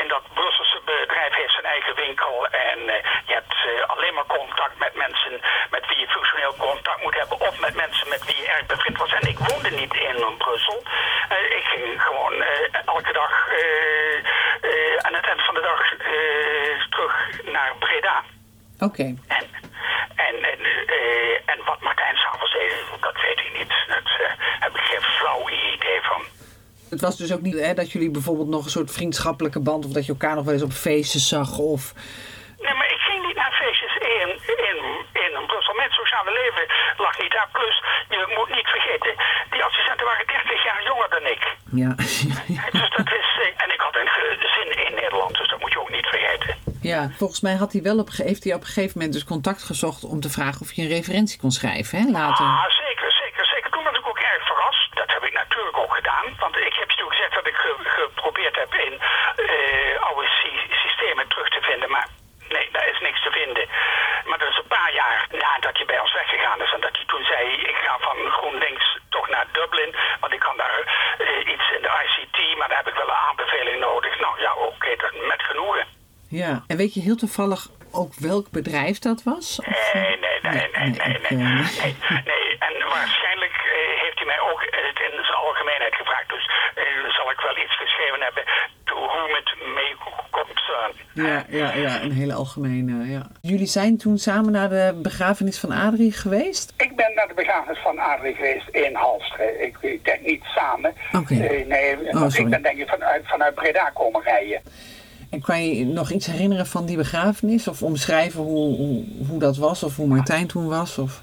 in 0.00 0.08
dat 0.08 0.22
Brusselse 0.34 0.80
bedrijf 0.84 1.34
heeft 1.34 1.52
zijn 1.52 1.64
eigen 1.64 1.94
winkel. 1.94 2.46
En 2.46 2.78
uh, 2.78 2.94
je 3.26 3.32
hebt 3.32 3.56
alleen 3.86 4.14
maar 4.14 4.26
contact 4.26 4.78
met 4.78 4.94
mensen 4.94 5.40
met 5.70 5.86
wie 5.88 5.98
je 5.98 6.06
functioneel 6.06 6.54
contact 6.58 7.02
moet 7.02 7.18
hebben. 7.18 7.40
Of 7.40 7.60
met 7.60 7.74
mensen 7.74 8.08
met 8.08 8.24
wie 8.24 8.36
je 8.36 8.48
erg 8.48 8.66
bevriend 8.66 8.98
was. 8.98 9.12
En 9.12 9.28
ik 9.28 9.38
woonde 9.38 9.70
niet 9.70 9.94
in 9.94 10.36
Brussel. 10.38 10.82
ik 11.58 11.64
ging 11.72 12.02
gewoon 12.02 12.34
elke 12.94 13.12
dag 13.12 13.32
aan 15.06 15.14
het 15.14 15.26
eind 15.26 15.44
van 15.44 15.54
de 15.54 15.60
dag 15.60 15.80
terug 16.90 17.14
naar 17.44 17.72
Breda. 17.78 18.22
Oké. 18.78 18.84
Okay. 18.84 19.18
En, 19.28 19.46
en, 20.26 20.36
en, 20.52 20.60
uh, 20.86 21.34
en 21.52 21.58
wat 21.64 21.80
Martijn 21.80 22.16
s'avonds 22.16 22.52
deed, 22.52 22.74
dat 23.00 23.20
weet 23.22 23.38
ik 23.38 23.58
niet. 23.58 23.72
Dat 23.88 24.08
uh, 24.20 24.26
heb 24.64 24.74
ik 24.74 24.80
geen 24.80 25.02
flauw 25.02 25.48
idee 25.48 26.00
van. 26.02 26.22
Het 26.92 27.00
was 27.00 27.16
dus 27.16 27.32
ook 27.32 27.40
niet 27.40 27.58
hè, 27.66 27.74
dat 27.74 27.92
jullie 27.92 28.10
bijvoorbeeld 28.10 28.48
nog 28.48 28.64
een 28.64 28.76
soort 28.78 28.92
vriendschappelijke 28.98 29.60
band... 29.60 29.84
of 29.84 29.92
dat 29.92 30.06
je 30.06 30.12
elkaar 30.12 30.34
nog 30.34 30.44
wel 30.44 30.54
eens 30.54 30.70
op 30.70 30.72
feestjes 30.72 31.28
zag 31.28 31.58
of... 31.58 31.82
Nee, 32.64 32.74
maar 32.74 32.90
ik 32.96 33.02
ging 33.08 33.26
niet 33.26 33.36
naar 33.36 33.54
feestjes 33.62 33.94
in, 33.96 34.28
in, 34.70 34.78
in 35.24 35.46
Brussel. 35.46 35.74
Mijn 35.74 35.90
sociale 35.90 36.32
leven 36.40 36.64
lag 37.04 37.14
niet 37.22 37.32
daar. 37.32 37.48
Plus, 37.52 37.76
je 38.08 38.34
moet 38.38 38.56
niet 38.56 38.68
vergeten, 38.76 39.12
die 39.50 39.62
assistenten 39.64 40.06
waren 40.06 40.26
30 40.26 40.64
jaar 40.64 40.82
jonger 40.90 41.10
dan 41.16 41.26
ik. 41.34 41.42
Ja. 41.82 41.92
dus 42.78 42.90
dat 42.96 43.10
is, 43.20 43.28
en 43.64 43.70
ik 43.76 43.80
had 43.86 43.96
een 43.96 44.10
gezin 44.44 44.86
in 44.86 44.94
Nederland, 44.94 45.36
dus 45.36 45.48
dat 45.50 45.60
moet 45.60 45.72
je 45.72 45.80
ook 45.80 45.90
niet 45.90 46.06
vergeten. 46.06 46.52
Ja, 46.82 47.10
volgens 47.20 47.40
mij 47.40 47.54
had 47.54 47.72
hij 47.72 47.82
wel 47.82 47.98
op, 47.98 48.08
heeft 48.10 48.44
hij 48.44 48.54
op 48.54 48.60
een 48.60 48.72
gegeven 48.74 48.94
moment 48.94 49.12
dus 49.12 49.24
contact 49.24 49.62
gezocht 49.62 50.04
om 50.04 50.20
te 50.20 50.30
vragen 50.36 50.60
of 50.60 50.72
je 50.72 50.82
een 50.82 50.96
referentie 50.98 51.40
kon 51.40 51.50
schrijven, 51.50 51.98
hè, 51.98 52.04
later. 52.20 52.44
Ah, 52.44 52.70
zeker, 52.84 53.12
zeker, 53.22 53.44
zeker. 53.46 53.70
Toen 53.70 53.84
was 53.84 53.98
ik 53.98 54.06
ook 54.08 54.18
erg 54.18 54.46
verrast. 54.46 54.94
Dat 54.94 55.10
heb 55.12 55.22
ik 55.24 55.32
natuurlijk 55.32 55.78
ook 55.78 55.94
gedaan. 55.94 56.26
Want 56.38 56.56
ik 56.56 56.74
heb 56.80 56.90
je 56.90 56.96
toen 56.96 57.10
gezegd 57.10 57.34
dat 57.34 57.46
ik 57.46 57.54
ge, 57.54 57.72
geprobeerd 57.82 58.56
heb 58.56 58.74
in 58.74 58.92
uh, 58.92 60.02
oude 60.08 60.28
systemen 60.84 61.28
terug 61.28 61.48
te 61.48 61.60
vinden. 61.60 61.90
Maar 61.90 62.08
nee, 62.48 62.68
daar 62.72 62.88
is 62.92 63.00
niks 63.00 63.22
te 63.22 63.30
vinden. 63.30 63.66
Maar 64.28 64.38
dat 64.38 64.48
is 64.48 64.60
een 64.62 64.74
paar 64.78 64.92
jaar 64.94 65.20
nadat 65.44 65.78
je 65.78 65.84
bij 65.84 66.00
ons 66.00 66.12
weggegaan 66.12 66.62
is. 66.62 66.72
En 66.72 66.80
dat 66.80 66.96
hij 66.96 67.06
toen 67.06 67.24
zei, 67.24 67.42
ik 67.72 67.76
ga 67.84 67.98
van 67.98 68.18
GroenLinks 68.36 68.86
toch 69.08 69.28
naar 69.28 69.46
Dublin. 69.52 69.94
Want 70.20 70.32
ik 70.32 70.40
kan 70.46 70.56
daar 70.56 70.76
uh, 71.18 71.52
iets 71.54 71.66
in 71.76 71.82
de 71.82 71.92
ICT, 72.04 72.38
maar 72.58 72.68
daar 72.68 72.82
heb 72.82 72.92
ik 72.92 73.00
wel 73.02 73.08
een 73.08 73.24
aanbeveling 73.28 73.78
nodig. 73.80 74.20
Nou 74.20 74.40
ja, 74.40 74.52
oké, 74.54 74.92
okay, 74.92 75.26
met 75.32 75.42
genoegen. 75.42 75.86
Ja, 76.32 76.61
en 76.72 76.78
weet 76.78 76.94
je 76.94 77.00
heel 77.00 77.16
toevallig 77.24 77.70
ook 77.90 78.14
welk 78.14 78.50
bedrijf 78.50 78.98
dat 78.98 79.22
was? 79.22 79.60
Of? 79.60 79.90
Nee, 79.92 80.16
nee, 80.24 80.38
nee, 80.42 80.52
nee, 80.52 80.90
nee, 80.90 81.18
nee, 81.20 81.38
nee, 81.38 81.72
nee, 81.80 82.22
nee. 82.32 82.46
En 82.68 82.74
waarschijnlijk 82.96 83.56
uh, 83.66 83.72
heeft 84.02 84.18
hij 84.20 84.26
mij 84.26 84.40
ook 84.50 84.60
het 84.62 84.98
in 85.06 85.24
zijn 85.24 85.38
algemeenheid 85.46 85.94
gevraagd. 85.94 86.28
Dus 86.28 86.50
uh, 86.76 87.10
zal 87.16 87.30
ik 87.30 87.40
wel 87.40 87.56
iets 87.64 87.76
geschreven 87.76 88.20
hebben 88.20 88.44
whom 88.84 89.30
it 89.40 89.50
may 89.74 89.94
concern. 90.30 90.92
Ja, 91.12 91.44
ja, 91.48 91.72
ja, 91.74 92.02
een 92.02 92.12
hele 92.12 92.34
algemene, 92.34 93.10
ja. 93.10 93.26
Jullie 93.40 93.66
zijn 93.66 93.98
toen 93.98 94.18
samen 94.18 94.52
naar 94.52 94.68
de 94.68 94.98
begrafenis 95.02 95.58
van 95.58 95.72
Adrie 95.72 96.12
geweest? 96.12 96.72
Ik 96.76 96.96
ben 96.96 97.14
naar 97.14 97.28
de 97.28 97.34
begrafenis 97.34 97.78
van 97.78 97.98
Adrie 97.98 98.34
geweest 98.34 98.68
in 98.68 98.94
Halstre. 98.94 99.58
Ik, 99.60 99.76
ik 99.80 100.04
denk 100.04 100.20
niet 100.20 100.44
samen. 100.44 100.94
Oké. 101.12 101.16
Okay. 101.16 101.60
Uh, 101.60 101.66
nee, 101.66 101.96
oh, 102.14 102.34
ik 102.34 102.48
ben 102.48 102.62
denk 102.62 102.78
ik 102.78 102.88
vanuit, 102.88 103.22
vanuit 103.28 103.54
Breda 103.54 103.90
komen 103.90 104.22
rijden. 104.22 104.62
Kan 105.42 105.64
je 105.64 105.84
nog 105.84 106.10
iets 106.10 106.26
herinneren 106.26 106.66
van 106.66 106.86
die 106.86 106.96
begrafenis? 106.96 107.68
Of 107.68 107.82
omschrijven 107.82 108.40
hoe, 108.40 108.76
hoe, 108.76 109.04
hoe 109.28 109.38
dat 109.38 109.56
was? 109.56 109.82
Of 109.82 109.96
hoe 109.96 110.06
Martijn 110.06 110.46
toen 110.46 110.68
was? 110.68 110.98
Of... 110.98 111.22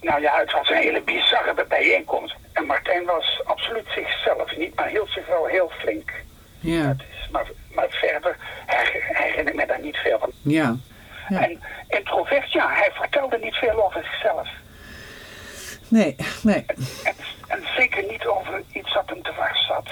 Nou 0.00 0.20
ja, 0.20 0.38
het 0.38 0.52
was 0.52 0.70
een 0.70 0.76
hele 0.76 1.02
bizarre 1.02 1.64
bijeenkomst. 1.68 2.34
En 2.52 2.66
Martijn 2.66 3.04
was 3.04 3.40
absoluut 3.44 3.86
zichzelf 3.94 4.56
niet, 4.56 4.74
maar 4.74 4.88
hield 4.88 5.08
zich 5.10 5.26
wel 5.26 5.46
heel 5.46 5.70
flink. 5.78 6.12
Ja. 6.60 6.86
Dat 6.86 7.06
is, 7.10 7.28
maar, 7.30 7.50
maar 7.74 7.86
verder 7.88 8.36
herinner 9.12 9.52
ik 9.52 9.54
me 9.54 9.66
daar 9.66 9.80
niet 9.80 9.96
veel 9.96 10.18
van. 10.18 10.30
Ja. 10.42 10.76
ja. 11.28 11.42
En 11.42 11.62
introvert, 11.88 12.52
ja, 12.52 12.68
hij 12.68 12.90
vertelde 12.92 13.38
niet 13.38 13.54
veel 13.54 13.84
over 13.84 14.04
zichzelf. 14.04 14.48
Nee, 15.88 16.16
nee. 16.42 16.64
En, 17.04 17.14
en 17.48 17.62
zeker 17.76 18.04
niet 18.10 18.26
over 18.26 18.62
iets 18.72 18.94
dat 18.94 19.02
hem 19.06 19.22
te 19.22 19.30
dwars 19.32 19.66
zat. 19.66 19.86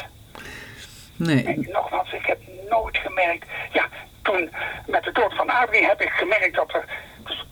Nee. 1.25 1.45
En 1.45 1.67
nogmaals, 1.73 2.13
ik 2.13 2.27
heb 2.27 2.41
nooit 2.69 2.97
gemerkt... 2.97 3.47
Ja, 3.73 3.89
toen 4.23 4.51
met 4.87 5.03
de 5.03 5.13
dood 5.13 5.35
van 5.35 5.51
Adrie 5.51 5.87
heb 5.87 6.01
ik 6.01 6.11
gemerkt 6.11 6.55
dat 6.55 6.75
er 6.75 6.85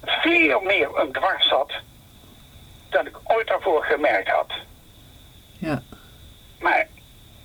veel 0.03 0.61
meer 0.61 0.89
een 0.99 1.13
dwars 1.13 1.49
zat... 1.49 1.73
dan 2.89 3.07
ik 3.07 3.17
ooit 3.25 3.47
daarvoor 3.47 3.85
gemerkt 3.85 4.29
had. 4.29 4.53
Ja. 5.59 5.83
Maar 6.61 6.87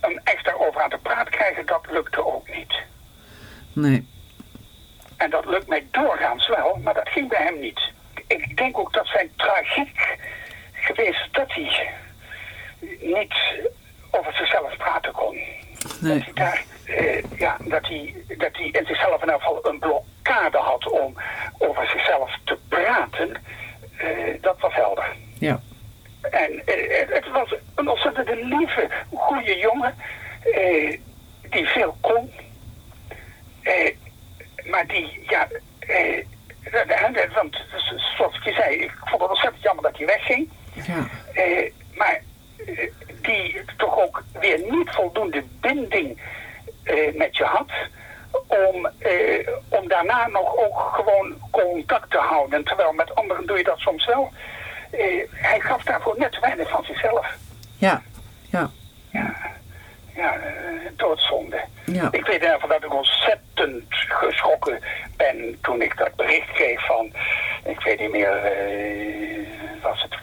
hem 0.00 0.20
echt 0.24 0.44
daarover 0.44 0.82
aan 0.82 0.90
de 0.90 0.98
praat 0.98 1.28
krijgen, 1.28 1.66
dat 1.66 1.86
lukte 1.90 2.26
ook 2.26 2.48
niet. 2.56 2.74
Nee. 3.72 4.08
En 5.16 5.30
dat 5.30 5.44
lukt 5.46 5.68
mij 5.68 5.86
doorgaans 5.90 6.48
wel, 6.48 6.76
maar 6.82 6.94
dat 6.94 7.08
ging 7.08 7.28
bij 7.28 7.42
hem 7.42 7.60
niet. 7.60 7.80
Ik 8.26 8.56
denk 8.56 8.78
ook 8.78 8.92
dat 8.92 9.06
zijn 9.06 9.30
tragiek 9.36 10.16
geweest 10.72 11.34
dat 11.34 11.52
hij 11.52 11.90
niet 13.00 13.34
over 14.10 14.32
zichzelf 14.32 14.76
praten 14.76 15.12
kon. 15.12 15.38
Nee. 16.00 16.18
Dat 16.18 16.24
hij 16.24 16.32
daar, 16.34 16.64
uh, 16.86 17.38
ja, 17.38 17.56
dat 17.60 17.86
hij, 17.86 18.14
dat 18.38 18.56
hij 18.56 18.66
in 18.66 18.86
zichzelf 18.86 19.22
in 19.22 19.26
ieder 19.26 19.40
geval 19.40 19.66
een 19.66 19.78
blokkade 19.78 20.58
had 20.58 20.90
om 20.90 21.16
over 21.58 21.86
zichzelf 21.86 22.38
te 22.44 22.58
praten. 22.68 23.36
Uh, 24.02 24.42
dat 24.42 24.60
was 24.60 24.74
helder. 24.74 25.16
Ja. 25.38 25.60
En 26.30 26.52
uh, 26.52 26.62
het 27.08 27.30
was 27.32 27.54
een 27.74 27.88
ontzettend 27.88 28.28
lieve, 28.28 28.88
goede 29.14 29.56
jongen. 29.58 29.94
die 31.50 31.66
veel 31.66 31.96
kon. 32.00 32.32
maar 34.64 34.86
die, 34.86 35.24
ja... 35.28 35.48
want 37.34 37.56
zoals 38.16 38.36
ik 38.36 38.44
je 38.44 38.52
zei, 38.52 38.76
ik 38.76 38.92
vond 39.04 39.22
het 39.22 39.30
ontzettend 39.30 39.62
jammer 39.62 39.84
dat 39.84 39.96
hij 39.96 40.06
wegging. 40.06 40.50
Ja. 40.72 41.08
maar 41.94 42.20
die 43.22 43.62
toch 43.76 43.98
ook 43.98 44.22
weer 44.40 44.60
niet 44.70 44.90
voldoende 44.90 45.44
binding 45.60 46.20
uh, 46.84 47.14
met 47.14 47.36
je 47.36 47.44
had 47.44 47.70
om, 48.46 48.90
uh, 48.98 49.48
om 49.68 49.88
daarna 49.88 50.26
nog 50.26 50.56
ook 50.56 50.78
gewoon 50.78 51.34
contact 51.50 52.10
te 52.10 52.18
houden. 52.18 52.64
Terwijl 52.64 52.92
met 52.92 53.14
anderen 53.14 53.46
doe 53.46 53.56
je 53.56 53.64
dat 53.64 53.78
soms 53.78 54.06
wel. 54.06 54.30
Uh, 54.92 55.24
hij 55.30 55.60
gaf 55.60 55.82
daarvoor 55.82 56.14
net 56.18 56.32
te 56.32 56.40
weinig 56.40 56.68
van 56.68 56.84
zichzelf. 56.84 57.26
Ja, 57.78 58.02
ja. 58.50 58.70
Ja, 59.10 59.34
ja 60.14 60.34
doodzonde. 60.96 61.64
Ja. 61.84 62.08
Ik 62.10 62.26
weet 62.26 62.42
in 62.42 62.58
dat 62.68 62.84
ik 62.84 62.94
ontzettend 62.94 63.84
geschrokken 63.88 64.82
ben 65.16 65.58
toen 65.62 65.82
ik 65.82 65.96
dat 65.96 66.14
bericht 66.14 66.52
kreeg 66.52 66.86
van, 66.86 67.12
ik 67.64 67.80
weet 67.80 68.00
niet 68.00 68.10
meer, 68.10 68.52
was 69.82 70.02
het 70.02 70.16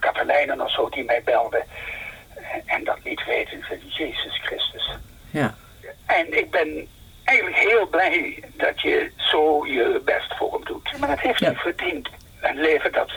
Katelijnen 0.00 0.60
of 0.60 0.70
zo 0.70 0.88
die 0.88 1.04
mij 1.04 1.22
belde 1.24 1.64
en 2.66 2.84
dat 2.84 3.04
niet 3.04 3.24
weten 3.24 3.62
van 3.62 3.76
Jezus 3.88 4.40
Christus. 4.42 4.98
Ja. 5.30 5.54
En 6.06 6.38
ik 6.38 6.50
ben 6.50 6.88
eigenlijk 7.24 7.58
heel 7.58 7.86
blij 7.86 8.42
dat 8.56 8.80
je 8.80 9.10
zo 9.16 9.66
je 9.66 10.02
best 10.04 10.36
voor 10.36 10.52
hem 10.52 10.64
doet. 10.64 10.98
Maar 10.98 11.08
dat 11.08 11.20
heeft 11.20 11.38
ja. 11.38 11.46
hij 11.46 11.56
verdiend. 11.56 12.08
Een 12.40 12.60
leven 12.60 12.92
dat, 12.92 13.10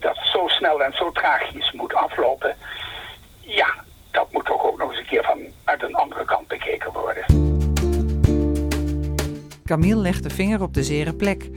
dat 0.00 0.16
zo 0.32 0.48
snel 0.48 0.82
en 0.82 0.92
zo 0.92 1.12
tragisch 1.12 1.72
moet 1.72 1.94
aflopen. 1.94 2.56
Ja, 3.40 3.74
dat 4.10 4.32
moet 4.32 4.44
toch 4.44 4.64
ook 4.64 4.78
nog 4.78 4.90
eens 4.90 4.98
een 4.98 5.06
keer 5.06 5.24
van 5.24 5.38
uit 5.64 5.82
een 5.82 5.94
andere 5.94 6.24
kant 6.24 6.48
bekeken 6.48 6.92
worden. 6.92 7.24
Camille 9.64 10.00
legt 10.00 10.22
de 10.22 10.30
vinger 10.30 10.62
op 10.62 10.74
de 10.74 10.82
zere 10.82 11.14
plek. 11.14 11.48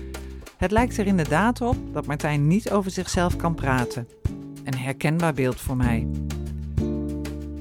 Het 0.57 0.71
lijkt 0.71 0.97
er 0.97 1.07
inderdaad 1.07 1.61
op 1.61 1.75
dat 1.93 2.05
Martijn 2.05 2.47
niet 2.47 2.71
over 2.71 2.91
zichzelf 2.91 3.35
kan 3.35 3.55
praten. 3.55 4.07
Een 4.63 4.77
herkenbaar 4.77 5.33
beeld 5.33 5.61
voor 5.61 5.75
mij. 5.75 6.07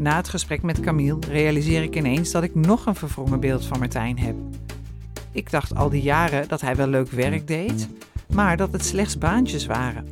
Na 0.00 0.16
het 0.16 0.28
gesprek 0.28 0.62
met 0.62 0.80
Camille 0.80 1.19
realiseer 1.28 1.83
ik 1.83 1.97
ineens 1.97 2.30
dat 2.30 2.42
ik 2.42 2.54
nog 2.54 2.87
een 2.87 2.95
verwrongen 2.95 3.40
beeld 3.40 3.64
van 3.64 3.78
Martijn 3.78 4.19
heb. 4.19 4.35
Ik 5.33 5.50
dacht 5.50 5.75
al 5.75 5.90
die 5.90 6.02
jaren 6.02 6.49
dat 6.49 6.61
hij 6.61 6.76
wel 6.76 6.87
leuk 6.87 7.11
werk 7.11 7.47
deed, 7.47 7.88
maar 8.35 8.57
dat 8.57 8.73
het 8.73 8.85
slechts 8.85 9.19
baantjes 9.19 9.66
waren. 9.66 10.09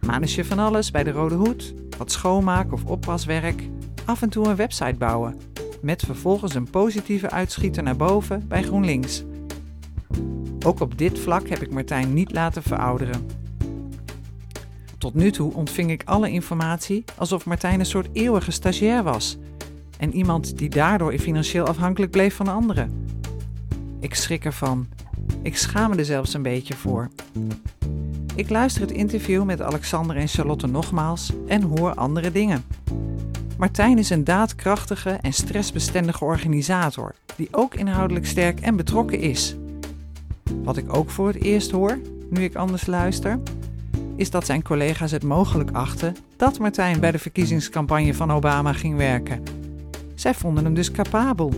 Manusje 0.00 0.44
van 0.44 0.58
alles 0.58 0.90
bij 0.90 1.04
de 1.04 1.10
Rode 1.10 1.34
Hoed, 1.34 1.74
wat 1.96 2.12
schoonmaak 2.12 2.72
of 2.72 2.84
oppaswerk, 2.84 3.68
af 4.04 4.22
en 4.22 4.28
toe 4.28 4.48
een 4.48 4.56
website 4.56 4.98
bouwen, 4.98 5.40
met 5.82 6.02
vervolgens 6.02 6.54
een 6.54 6.70
positieve 6.70 7.30
uitschieter 7.30 7.82
naar 7.82 7.96
boven 7.96 8.48
bij 8.48 8.62
GroenLinks. 8.62 9.24
Ook 10.66 10.80
op 10.80 10.98
dit 10.98 11.18
vlak 11.18 11.48
heb 11.48 11.62
ik 11.62 11.70
Martijn 11.70 12.12
niet 12.12 12.32
laten 12.32 12.62
verouderen. 12.62 13.37
Tot 14.98 15.14
nu 15.14 15.30
toe 15.30 15.54
ontving 15.54 15.90
ik 15.90 16.02
alle 16.04 16.30
informatie 16.30 17.04
alsof 17.16 17.44
Martijn 17.44 17.80
een 17.80 17.86
soort 17.86 18.08
eeuwige 18.12 18.50
stagiair 18.50 19.02
was 19.02 19.36
en 19.98 20.14
iemand 20.14 20.58
die 20.58 20.68
daardoor 20.68 21.18
financieel 21.18 21.66
afhankelijk 21.66 22.10
bleef 22.10 22.34
van 22.34 22.48
anderen. 22.48 23.06
Ik 24.00 24.14
schrik 24.14 24.44
ervan. 24.44 24.86
Ik 25.42 25.56
schaam 25.56 25.90
me 25.90 25.96
er 25.96 26.04
zelfs 26.04 26.34
een 26.34 26.42
beetje 26.42 26.74
voor. 26.74 27.10
Ik 28.34 28.50
luister 28.50 28.82
het 28.82 28.90
interview 28.90 29.44
met 29.44 29.62
Alexander 29.62 30.16
en 30.16 30.28
Charlotte 30.28 30.66
nogmaals 30.66 31.32
en 31.46 31.62
hoor 31.62 31.94
andere 31.94 32.32
dingen. 32.32 32.64
Martijn 33.58 33.98
is 33.98 34.10
een 34.10 34.24
daadkrachtige 34.24 35.10
en 35.10 35.32
stressbestendige 35.32 36.24
organisator 36.24 37.14
die 37.36 37.48
ook 37.50 37.74
inhoudelijk 37.74 38.26
sterk 38.26 38.60
en 38.60 38.76
betrokken 38.76 39.20
is. 39.20 39.56
Wat 40.62 40.76
ik 40.76 40.96
ook 40.96 41.10
voor 41.10 41.26
het 41.26 41.42
eerst 41.42 41.70
hoor, 41.70 41.98
nu 42.30 42.42
ik 42.42 42.54
anders 42.54 42.86
luister, 42.86 43.40
is 44.18 44.30
dat 44.30 44.46
zijn 44.46 44.62
collega's 44.62 45.10
het 45.10 45.24
mogelijk 45.24 45.70
achten 45.70 46.16
dat 46.36 46.58
Martijn 46.58 47.00
bij 47.00 47.10
de 47.10 47.18
verkiezingscampagne 47.18 48.14
van 48.14 48.32
Obama 48.32 48.72
ging 48.72 48.96
werken. 48.96 49.42
Zij 50.14 50.34
vonden 50.34 50.64
hem 50.64 50.74
dus 50.74 50.90
capabel. 50.90 51.52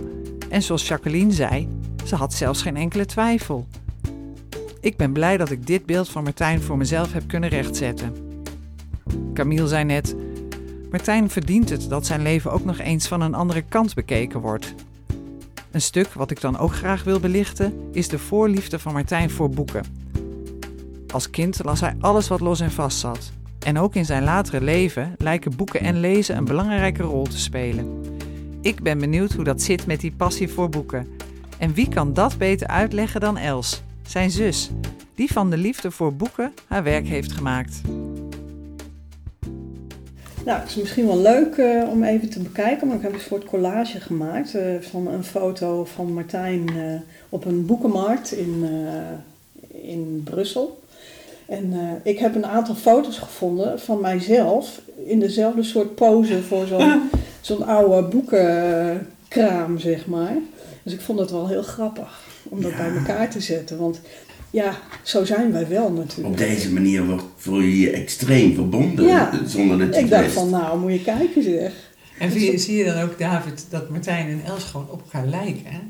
En 0.48 0.62
zoals 0.62 0.88
Jacqueline 0.88 1.32
zei, 1.32 1.68
ze 2.04 2.16
had 2.16 2.34
zelfs 2.34 2.62
geen 2.62 2.76
enkele 2.76 3.06
twijfel. 3.06 3.66
Ik 4.80 4.96
ben 4.96 5.12
blij 5.12 5.36
dat 5.36 5.50
ik 5.50 5.66
dit 5.66 5.86
beeld 5.86 6.08
van 6.08 6.22
Martijn 6.22 6.62
voor 6.62 6.76
mezelf 6.76 7.12
heb 7.12 7.28
kunnen 7.28 7.48
rechtzetten. 7.48 8.14
Camille 9.34 9.68
zei 9.68 9.84
net: 9.84 10.16
Martijn 10.90 11.30
verdient 11.30 11.68
het 11.70 11.88
dat 11.88 12.06
zijn 12.06 12.22
leven 12.22 12.52
ook 12.52 12.64
nog 12.64 12.78
eens 12.78 13.08
van 13.08 13.20
een 13.20 13.34
andere 13.34 13.62
kant 13.62 13.94
bekeken 13.94 14.40
wordt. 14.40 14.74
Een 15.70 15.82
stuk 15.82 16.12
wat 16.12 16.30
ik 16.30 16.40
dan 16.40 16.58
ook 16.58 16.74
graag 16.74 17.04
wil 17.04 17.20
belichten 17.20 17.88
is 17.92 18.08
de 18.08 18.18
voorliefde 18.18 18.78
van 18.78 18.92
Martijn 18.92 19.30
voor 19.30 19.50
boeken. 19.50 19.99
Als 21.12 21.30
kind 21.30 21.64
las 21.64 21.80
hij 21.80 21.94
alles 22.00 22.28
wat 22.28 22.40
los 22.40 22.60
en 22.60 22.70
vast 22.70 22.98
zat. 22.98 23.32
En 23.66 23.78
ook 23.78 23.94
in 23.94 24.04
zijn 24.04 24.24
latere 24.24 24.60
leven 24.60 25.14
lijken 25.18 25.56
boeken 25.56 25.80
en 25.80 26.00
lezen 26.00 26.36
een 26.36 26.44
belangrijke 26.44 27.02
rol 27.02 27.24
te 27.24 27.38
spelen. 27.38 28.00
Ik 28.60 28.82
ben 28.82 28.98
benieuwd 28.98 29.32
hoe 29.32 29.44
dat 29.44 29.62
zit 29.62 29.86
met 29.86 30.00
die 30.00 30.12
passie 30.12 30.48
voor 30.48 30.68
boeken. 30.68 31.06
En 31.58 31.74
wie 31.74 31.88
kan 31.88 32.14
dat 32.14 32.38
beter 32.38 32.66
uitleggen 32.66 33.20
dan 33.20 33.36
Els, 33.36 33.82
zijn 34.02 34.30
zus, 34.30 34.70
die 35.14 35.32
van 35.32 35.50
de 35.50 35.56
liefde 35.56 35.90
voor 35.90 36.14
boeken 36.14 36.52
haar 36.66 36.82
werk 36.82 37.06
heeft 37.06 37.32
gemaakt. 37.32 37.80
Nou, 40.44 40.60
het 40.60 40.68
is 40.68 40.76
misschien 40.76 41.06
wel 41.06 41.20
leuk 41.20 41.56
uh, 41.56 41.88
om 41.88 42.02
even 42.02 42.30
te 42.30 42.40
bekijken, 42.40 42.86
maar 42.86 42.96
ik 42.96 43.02
heb 43.02 43.12
een 43.12 43.20
soort 43.20 43.44
collage 43.44 44.00
gemaakt 44.00 44.54
uh, 44.54 44.80
van 44.80 45.06
een 45.06 45.24
foto 45.24 45.84
van 45.84 46.12
Martijn 46.12 46.70
uh, 46.76 47.00
op 47.28 47.44
een 47.44 47.66
boekenmarkt 47.66 48.32
in, 48.32 48.64
in 49.68 50.20
Brussel. 50.24 50.79
En 51.50 51.74
ik 52.02 52.18
heb 52.18 52.34
een 52.34 52.46
aantal 52.46 52.74
foto's 52.74 53.18
gevonden 53.18 53.80
van 53.80 54.00
mijzelf 54.00 54.80
in 55.06 55.18
dezelfde 55.18 55.62
soort 55.62 55.94
pose 55.94 56.42
voor 56.42 56.66
zo'n 56.66 57.10
zo'n 57.40 57.66
oude 57.66 58.08
boekenkraam, 58.08 59.78
zeg 59.78 60.06
maar. 60.06 60.36
Dus 60.82 60.92
ik 60.92 61.00
vond 61.00 61.18
het 61.18 61.30
wel 61.30 61.48
heel 61.48 61.62
grappig 61.62 62.20
om 62.42 62.62
dat 62.62 62.76
bij 62.76 62.94
elkaar 62.94 63.30
te 63.30 63.40
zetten. 63.40 63.78
Want 63.78 64.00
ja, 64.50 64.78
zo 65.02 65.24
zijn 65.24 65.52
wij 65.52 65.68
wel 65.68 65.90
natuurlijk. 65.92 66.28
Op 66.28 66.36
deze 66.36 66.72
manier 66.72 67.06
wordt, 67.06 67.24
voel 67.36 67.60
je 67.60 67.80
je 67.80 67.90
extreem 67.90 68.54
verbonden 68.54 69.06
ja. 69.06 69.30
zonder 69.46 69.78
dat 69.78 69.94
je 69.94 70.00
Ik 70.00 70.10
dacht 70.10 70.32
van, 70.32 70.50
nou 70.50 70.78
moet 70.78 70.92
je 70.92 71.02
kijken 71.02 71.42
zeg. 71.42 71.72
En 72.18 72.32
zie 72.32 72.52
je, 72.52 72.58
zie 72.58 72.76
je 72.76 72.84
dan 72.84 73.02
ook, 73.02 73.18
David, 73.18 73.66
dat 73.70 73.90
Martijn 73.90 74.28
en 74.28 74.42
Els 74.44 74.64
gewoon 74.64 74.90
op 74.90 75.02
elkaar 75.02 75.26
lijken? 75.26 75.64
Hè? 75.64 75.80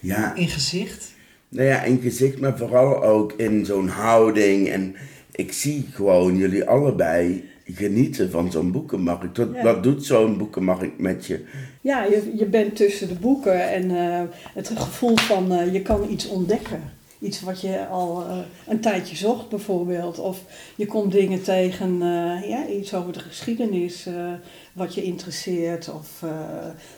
Ja. 0.00 0.34
In 0.34 0.48
gezicht? 0.48 1.12
Nou 1.54 1.68
ja, 1.68 1.82
in 1.82 2.00
gezicht, 2.00 2.40
maar 2.40 2.58
vooral 2.58 3.04
ook 3.04 3.32
in 3.32 3.64
zo'n 3.64 3.88
houding. 3.88 4.68
En 4.68 4.94
ik 5.32 5.52
zie 5.52 5.86
gewoon 5.92 6.36
jullie 6.36 6.64
allebei 6.64 7.44
genieten 7.64 8.30
van 8.30 8.50
zo'n 8.50 8.72
boekenmarkt. 8.72 9.38
Wat, 9.38 9.48
wat 9.62 9.82
doet 9.82 10.04
zo'n 10.04 10.38
boekenmarkt 10.38 10.98
met 10.98 11.26
je? 11.26 11.44
Ja, 11.80 12.04
je, 12.04 12.32
je 12.36 12.44
bent 12.44 12.76
tussen 12.76 13.08
de 13.08 13.14
boeken 13.14 13.70
en 13.70 13.90
uh, 13.90 14.20
het 14.54 14.68
gevoel 14.74 15.16
van 15.16 15.52
uh, 15.52 15.72
je 15.72 15.82
kan 15.82 16.10
iets 16.10 16.28
ontdekken. 16.28 16.82
Iets 17.24 17.40
wat 17.40 17.60
je 17.60 17.86
al 17.86 18.26
uh, 18.26 18.36
een 18.66 18.80
tijdje 18.80 19.16
zocht 19.16 19.48
bijvoorbeeld. 19.48 20.18
Of 20.18 20.40
je 20.76 20.86
komt 20.86 21.12
dingen 21.12 21.42
tegen, 21.42 21.98
ja, 22.48 22.66
iets 22.66 22.94
over 22.94 23.12
de 23.12 23.18
geschiedenis 23.18 24.08
wat 24.72 24.94
je 24.94 25.02
interesseert. 25.02 25.88
Of 25.88 26.22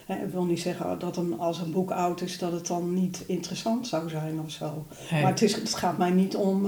ik 0.07 0.33
wil 0.33 0.45
niet 0.45 0.61
zeggen 0.61 0.99
dat 0.99 1.17
een, 1.17 1.39
als 1.39 1.59
een 1.59 1.73
boek 1.73 1.91
oud 1.91 2.21
is 2.21 2.39
dat 2.39 2.53
het 2.53 2.67
dan 2.67 2.95
niet 2.95 3.25
interessant 3.27 3.87
zou 3.87 4.09
zijn 4.09 4.41
of 4.45 4.51
zo. 4.51 4.87
Maar 5.11 5.31
het, 5.31 5.43
is, 5.43 5.55
het 5.55 5.75
gaat 5.75 5.99
mij 5.99 6.11
niet 6.11 6.37
om, 6.37 6.67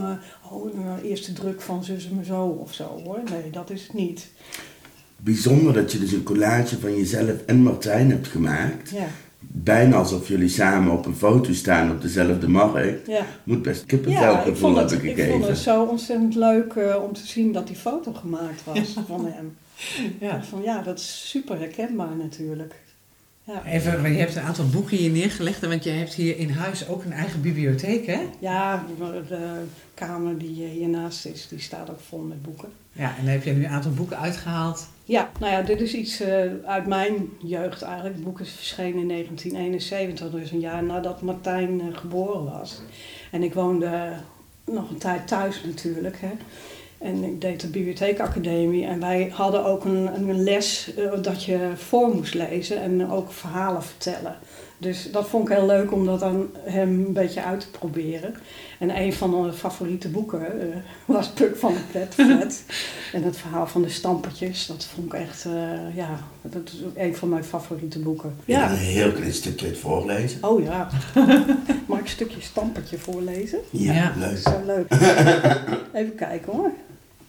oh, 0.51 0.75
een 0.75 1.01
eerste 1.03 1.33
druk 1.33 1.61
van 1.61 1.85
zus 1.85 2.09
en 2.11 2.25
zo 2.25 2.45
of 2.45 2.75
zo 2.75 3.01
hoor. 3.05 3.21
Nee, 3.31 3.51
dat 3.51 3.71
is 3.71 3.83
het 3.83 3.93
niet 3.93 4.29
bijzonder 5.23 5.73
dat 5.73 5.93
je 5.93 5.99
dus 5.99 6.13
een 6.13 6.23
collage 6.23 6.81
van 6.81 6.97
jezelf 6.97 7.43
en 7.47 7.63
Martijn 7.63 8.11
hebt 8.11 8.27
gemaakt. 8.27 8.91
Ja. 8.91 9.07
Bijna 9.51 9.97
alsof 9.97 10.29
jullie 10.29 10.49
samen 10.49 10.93
op 10.93 11.07
een 11.07 11.17
foto 11.17 11.53
staan 11.53 11.91
op 11.91 12.03
dezelfde 12.03 12.49
markt. 12.49 13.07
Ja. 13.07 13.27
Moet 13.45 13.63
best 13.63 13.87
kippenvelgevoel 13.87 14.71
ja, 14.71 14.79
hebben 14.79 14.99
gegeven. 15.01 15.25
Ik 15.25 15.31
vond 15.31 15.47
het 15.47 15.59
zo 15.59 15.85
ontzettend 15.85 16.35
leuk 16.35 16.75
uh, 16.75 17.03
om 17.03 17.13
te 17.13 17.27
zien 17.27 17.53
dat 17.53 17.67
die 17.67 17.77
foto 17.77 18.13
gemaakt 18.13 18.65
was 18.65 18.95
van 19.07 19.27
hem. 19.27 19.57
Ja. 20.21 20.43
Van, 20.43 20.63
ja, 20.63 20.83
dat 20.83 20.99
is 20.99 21.29
super 21.29 21.59
herkenbaar 21.59 22.17
natuurlijk. 22.17 22.75
Ja. 23.45 23.65
Even, 23.65 24.13
je 24.13 24.19
hebt 24.19 24.37
een 24.37 24.43
aantal 24.43 24.69
boeken 24.69 24.97
hier 24.97 25.11
neergelegd, 25.11 25.67
want 25.67 25.85
je 25.85 25.91
hebt 25.91 26.15
hier 26.15 26.39
in 26.39 26.51
huis 26.51 26.89
ook 26.89 27.05
een 27.05 27.13
eigen 27.13 27.41
bibliotheek, 27.41 28.07
hè? 28.07 28.21
Ja, 28.39 28.85
de 29.29 29.65
kamer 29.95 30.39
die 30.39 30.65
hiernaast 30.65 31.27
is, 31.27 31.49
die 31.49 31.61
staat 31.61 31.91
ook 31.91 32.01
vol 32.01 32.21
met 32.21 32.43
boeken. 32.43 32.69
Ja, 32.99 33.15
en 33.19 33.27
heb 33.27 33.45
je 33.45 33.53
nu 33.53 33.65
een 33.65 33.71
aantal 33.71 33.93
boeken 33.93 34.19
uitgehaald. 34.19 34.89
Ja, 35.05 35.31
nou 35.41 35.53
ja, 35.53 35.63
dit 35.63 35.81
is 35.81 35.95
iets 35.95 36.21
uh, 36.21 36.29
uit 36.65 36.87
mijn 36.87 37.29
jeugd 37.39 37.83
eigenlijk. 37.83 38.15
Het 38.15 38.25
boek 38.25 38.41
is 38.41 38.51
verschenen 38.51 39.01
in 39.01 39.09
1971, 39.09 40.31
dus 40.31 40.51
een 40.51 40.61
jaar 40.61 40.85
nadat 40.85 41.23
Martijn 41.23 41.81
uh, 41.81 41.97
geboren 41.97 42.45
was. 42.45 42.81
En 43.31 43.43
ik 43.43 43.55
woonde 43.55 44.13
nog 44.65 44.91
een 44.91 44.99
tijd 44.99 45.29
thuis 45.29 45.65
natuurlijk. 45.65 46.17
Hè. 46.21 46.31
En 46.99 47.25
ik 47.25 47.41
deed 47.41 47.61
de 47.61 47.69
bibliotheekacademie 47.69 48.87
en 48.87 49.01
wij 49.01 49.31
hadden 49.33 49.65
ook 49.65 49.85
een, 49.85 50.15
een 50.15 50.43
les 50.43 50.91
dat 51.23 51.45
je 51.45 51.71
voor 51.77 52.15
moest 52.15 52.35
lezen 52.35 52.81
en 52.81 53.11
ook 53.11 53.33
verhalen 53.33 53.83
vertellen. 53.83 54.37
Dus 54.81 55.11
dat 55.13 55.29
vond 55.29 55.49
ik 55.49 55.57
heel 55.57 55.67
leuk 55.67 55.93
om 55.93 56.05
dat 56.07 56.23
aan 56.23 56.47
hem 56.55 56.89
een 56.89 57.13
beetje 57.13 57.43
uit 57.43 57.61
te 57.61 57.71
proberen. 57.71 58.35
En 58.79 59.01
een 59.01 59.13
van 59.13 59.41
mijn 59.41 59.53
favoriete 59.53 60.09
boeken 60.09 60.41
uh, 60.41 60.77
was 61.05 61.29
Puk 61.29 61.57
van 61.57 61.73
de 61.73 61.81
Petflat. 61.93 62.63
en 63.13 63.23
het 63.23 63.37
verhaal 63.37 63.67
van 63.67 63.83
de 63.83 63.89
stampertjes, 63.89 64.67
dat 64.67 64.85
vond 64.85 65.07
ik 65.07 65.21
echt, 65.21 65.45
uh, 65.45 65.97
ja, 65.97 66.19
dat 66.43 66.63
is 66.65 66.83
een 66.95 67.17
van 67.17 67.29
mijn 67.29 67.45
favoriete 67.45 67.99
boeken. 67.99 68.37
Ja, 68.45 68.59
ja. 68.59 68.71
een 68.71 68.77
heel 68.77 69.13
klein 69.13 69.33
stukje 69.33 69.67
het 69.67 69.79
voorlezen. 69.79 70.45
Oh 70.45 70.63
ja. 70.63 70.89
Mag 71.87 71.99
ik 71.99 72.05
een 72.05 72.11
stukje 72.11 72.41
stampertje 72.41 72.99
voorlezen? 72.99 73.59
Ja, 73.71 73.93
ja. 73.93 74.13
leuk. 74.17 74.39
Zo 74.39 74.63
leuk. 74.67 74.93
Even 76.01 76.15
kijken 76.15 76.53
hoor. 76.53 76.73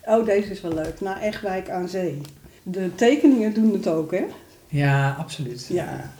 Oh, 0.05 0.25
deze 0.25 0.49
is 0.51 0.61
wel 0.61 0.73
leuk. 0.73 1.01
Na 1.01 1.21
Echtwijk 1.21 1.69
aan 1.69 1.89
Zee. 1.89 2.21
De 2.63 2.95
tekeningen 2.95 3.53
doen 3.53 3.73
het 3.73 3.87
ook, 3.87 4.11
hè? 4.11 4.25
Ja, 4.67 5.15
absoluut. 5.19 5.67
Ja. 5.69 6.11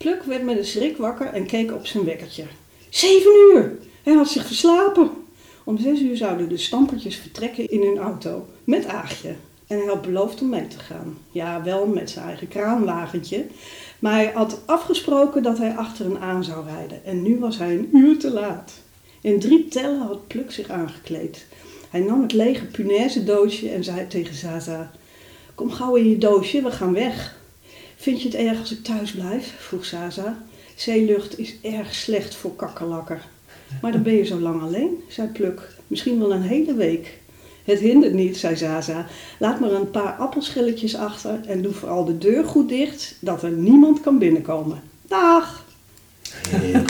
Pluk 0.00 0.22
werd 0.22 0.42
met 0.42 0.58
een 0.58 0.64
schrik 0.64 0.96
wakker 0.96 1.26
en 1.26 1.46
keek 1.46 1.72
op 1.72 1.86
zijn 1.86 2.04
wekkertje. 2.04 2.44
Zeven 2.88 3.30
uur! 3.32 3.78
Hij 4.02 4.14
had 4.14 4.28
zich 4.28 4.46
verslapen. 4.46 5.10
Om 5.64 5.78
zes 5.78 6.00
uur 6.00 6.16
zouden 6.16 6.48
de 6.48 6.56
stampertjes 6.56 7.16
vertrekken 7.16 7.68
in 7.68 7.82
hun 7.82 7.98
auto 7.98 8.46
met 8.64 8.86
Aagje. 8.86 9.34
En 9.66 9.78
hij 9.78 9.86
had 9.86 10.02
beloofd 10.02 10.40
om 10.40 10.48
mee 10.48 10.66
te 10.66 10.78
gaan. 10.78 11.18
Ja, 11.30 11.62
wel 11.62 11.86
met 11.86 12.10
zijn 12.10 12.26
eigen 12.26 12.48
kraanwagentje. 12.48 13.46
Maar 13.98 14.12
hij 14.12 14.30
had 14.34 14.62
afgesproken 14.66 15.42
dat 15.42 15.58
hij 15.58 15.74
achter 15.74 16.04
hen 16.04 16.20
aan 16.20 16.44
zou 16.44 16.66
rijden. 16.66 17.04
En 17.04 17.22
nu 17.22 17.38
was 17.38 17.58
hij 17.58 17.74
een 17.74 17.88
uur 17.92 18.18
te 18.18 18.30
laat. 18.30 18.72
In 19.20 19.40
drie 19.40 19.68
tellen 19.68 20.00
had 20.00 20.26
Pluk 20.26 20.52
zich 20.52 20.68
aangekleed. 20.68 21.46
Hij 21.90 22.00
nam 22.00 22.22
het 22.22 22.32
lege 22.32 22.66
punaise 22.66 23.24
doosje 23.24 23.70
en 23.70 23.84
zei 23.84 24.06
tegen 24.06 24.34
Zaza... 24.34 24.90
Kom 25.54 25.70
gauw 25.70 25.94
in 25.94 26.08
je 26.08 26.18
doosje, 26.18 26.62
we 26.62 26.70
gaan 26.70 26.92
weg. 26.92 27.38
Vind 28.00 28.22
je 28.22 28.28
het 28.28 28.36
erg 28.36 28.58
als 28.58 28.72
ik 28.72 28.84
thuis 28.84 29.12
blijf? 29.12 29.54
vroeg 29.58 29.84
Zaza. 29.84 30.42
Zeelucht 30.74 31.38
is 31.38 31.54
erg 31.62 31.94
slecht 31.94 32.34
voor 32.34 32.56
kakkerlakken. 32.56 33.20
Maar 33.82 33.92
dan 33.92 34.02
ben 34.02 34.14
je 34.14 34.24
zo 34.24 34.38
lang 34.38 34.62
alleen, 34.62 35.04
zei 35.08 35.28
Pluk. 35.28 35.68
Misschien 35.86 36.18
wel 36.18 36.32
een 36.32 36.42
hele 36.42 36.74
week. 36.74 37.18
Het 37.64 37.78
hindert 37.78 38.12
niet, 38.12 38.36
zei 38.36 38.56
Zaza. 38.56 39.06
Laat 39.38 39.60
maar 39.60 39.72
een 39.72 39.90
paar 39.90 40.12
appelschilletjes 40.12 40.96
achter 40.96 41.40
en 41.46 41.62
doe 41.62 41.72
vooral 41.72 42.04
de 42.04 42.18
deur 42.18 42.44
goed 42.44 42.68
dicht, 42.68 43.16
dat 43.20 43.42
er 43.42 43.50
niemand 43.50 44.00
kan 44.00 44.18
binnenkomen. 44.18 44.82
Dag! 45.02 45.64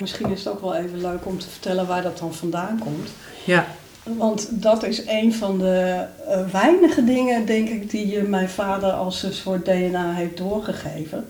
Misschien 0.00 0.30
is 0.30 0.44
het 0.44 0.52
ook 0.52 0.60
wel 0.60 0.74
even 0.74 1.00
leuk 1.00 1.26
om 1.26 1.38
te 1.38 1.48
vertellen 1.48 1.86
waar 1.86 2.02
dat 2.02 2.18
dan 2.18 2.34
vandaan 2.34 2.78
komt. 2.78 3.10
Ja, 3.44 3.74
Want 4.02 4.48
dat 4.50 4.84
is 4.84 5.02
een 5.06 5.34
van 5.34 5.58
de 5.58 6.04
eh, 6.28 6.40
weinige 6.52 7.04
dingen, 7.04 7.46
denk 7.46 7.68
ik, 7.68 7.90
die 7.90 8.16
eh, 8.18 8.24
mijn 8.26 8.48
vader 8.48 8.90
als 8.90 9.22
een 9.22 9.32
soort 9.32 9.64
DNA 9.64 10.12
heeft 10.12 10.36
doorgegeven. 10.36 11.24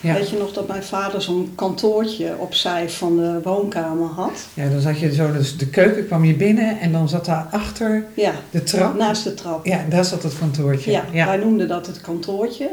ja. 0.00 0.14
Weet 0.14 0.30
je 0.30 0.36
nog 0.38 0.52
dat 0.52 0.68
mijn 0.68 0.82
vader 0.82 1.22
zo'n 1.22 1.52
kantoortje 1.54 2.34
opzij 2.38 2.90
van 2.90 3.16
de 3.16 3.40
woonkamer 3.42 4.08
had? 4.08 4.46
ja, 4.54 4.68
dan 4.68 4.80
zat 4.80 4.98
je 4.98 5.14
zo, 5.14 5.32
dus 5.32 5.56
de 5.56 5.66
keuken 5.68 6.06
kwam 6.06 6.24
je 6.24 6.34
binnen 6.34 6.80
en 6.80 6.92
dan 6.92 7.08
zat 7.08 7.24
daar 7.24 7.46
achter 7.50 8.04
Ja, 8.14 8.32
de 8.50 8.62
trap. 8.62 8.96
naast 8.98 9.24
de 9.24 9.34
trap. 9.34 9.66
Ja, 9.66 9.84
daar 9.88 10.04
zat 10.04 10.22
het 10.22 10.38
kantoortje. 10.38 10.90
Ja, 10.90 11.04
ja. 11.12 11.26
wij 11.26 11.36
noemden 11.36 11.68
dat 11.68 11.86
het 11.86 12.00
kantoortje. 12.00 12.68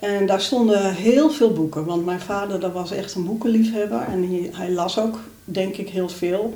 En 0.00 0.26
daar 0.26 0.40
stonden 0.40 0.94
heel 0.94 1.30
veel 1.30 1.52
boeken, 1.52 1.84
want 1.84 2.04
mijn 2.04 2.20
vader 2.20 2.60
dat 2.60 2.72
was 2.72 2.92
echt 2.92 3.14
een 3.14 3.24
boekenliefhebber 3.24 4.00
en 4.12 4.28
hij, 4.30 4.50
hij 4.52 4.70
las 4.70 4.98
ook, 4.98 5.18
denk 5.44 5.76
ik, 5.76 5.88
heel 5.88 6.08
veel. 6.08 6.54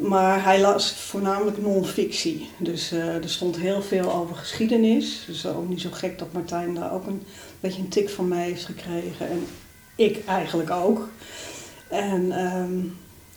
Maar 0.00 0.44
hij 0.44 0.60
las 0.60 0.92
voornamelijk 0.92 1.58
non-fictie. 1.58 2.48
Dus 2.58 2.92
eh, 2.92 3.14
er 3.14 3.30
stond 3.30 3.56
heel 3.56 3.82
veel 3.82 4.12
over 4.12 4.36
geschiedenis. 4.36 5.24
Dus 5.26 5.46
ook 5.46 5.68
niet 5.68 5.80
zo 5.80 5.88
gek 5.92 6.18
dat 6.18 6.32
Martijn 6.32 6.74
daar 6.74 6.92
ook 6.92 7.06
een 7.06 7.22
beetje 7.60 7.80
een 7.80 7.88
tik 7.88 8.10
van 8.10 8.28
mij 8.28 8.44
heeft 8.44 8.64
gekregen. 8.64 9.28
En 9.28 9.46
ik 9.94 10.24
eigenlijk 10.26 10.70
ook. 10.70 11.08
En 11.88 12.32
ehm, 12.32 12.78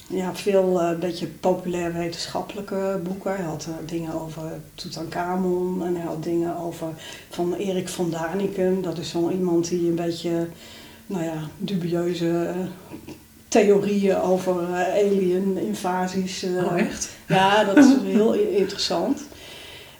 ja, 0.08 0.36
veel 0.36 0.82
eh, 0.82 1.00
beetje 1.00 1.28
populair 1.28 1.93
wetenschappelijke 1.93 3.00
boeken. 3.04 3.36
Hij 3.36 3.46
had 3.46 3.67
eh, 3.70 3.88
dingen 3.88 4.22
over 4.22 4.60
Tutankhamon 4.76 5.86
en 5.86 5.96
hij 5.96 6.06
had 6.06 6.24
dingen 6.24 6.58
over 6.58 6.88
van 7.30 7.54
Erik 7.54 7.89
van 7.89 8.10
Daniken. 8.10 8.82
Dat 8.82 8.98
is 8.98 9.10
zo 9.10 9.30
iemand 9.30 9.70
die 9.70 9.89
een 9.89 9.96
beetje, 9.96 10.48
nou 11.06 11.24
ja, 11.24 11.50
dubieuze 11.58 12.54
theorieën 13.48 14.22
over 14.22 14.74
eh, 14.74 15.06
alien-invasies. 15.06 16.44
eh, 16.44 16.66
Oh, 16.66 16.80
echt? 16.80 17.10
ja, 17.28 17.64
dat 17.64 17.78
is 17.78 17.94
heel 18.04 18.34
interessant. 18.34 19.22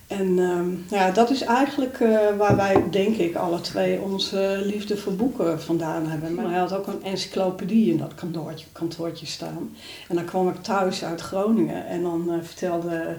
En 0.08 0.40
ehm, 0.40 0.96
ja, 0.96 1.12
dat 1.12 1.30
is 1.30 1.42
eigenlijk 1.42 2.00
eh, 2.00 2.18
waar 2.38 2.56
wij, 2.56 2.84
denk 2.92 3.16
ik, 3.16 3.36
alle 3.36 3.62
twee 3.62 4.02
onze 4.02 4.62
liefde 4.66 4.98
voor 4.98 5.14
boeken 5.14 5.62
vandaan 5.62 6.08
hebben. 6.08 6.34
Maar 6.34 6.50
hij 6.50 6.60
had 6.60 6.74
ook 6.74 6.88
een 6.88 7.04
encyclopedie 7.04 7.92
in 7.92 7.98
dat 7.98 8.16
kantoortje, 8.16 8.66
kantoortje 8.72 9.26
staan. 9.26 9.76
En 10.08 10.16
dan 10.16 10.26
kwam 10.26 10.50
ik 10.50 10.62
thuis 10.62 11.04
uit 11.04 11.22
Groningen 11.22 11.88
en 11.88 12.02
dan 12.02 12.40
vertelde 12.42 13.18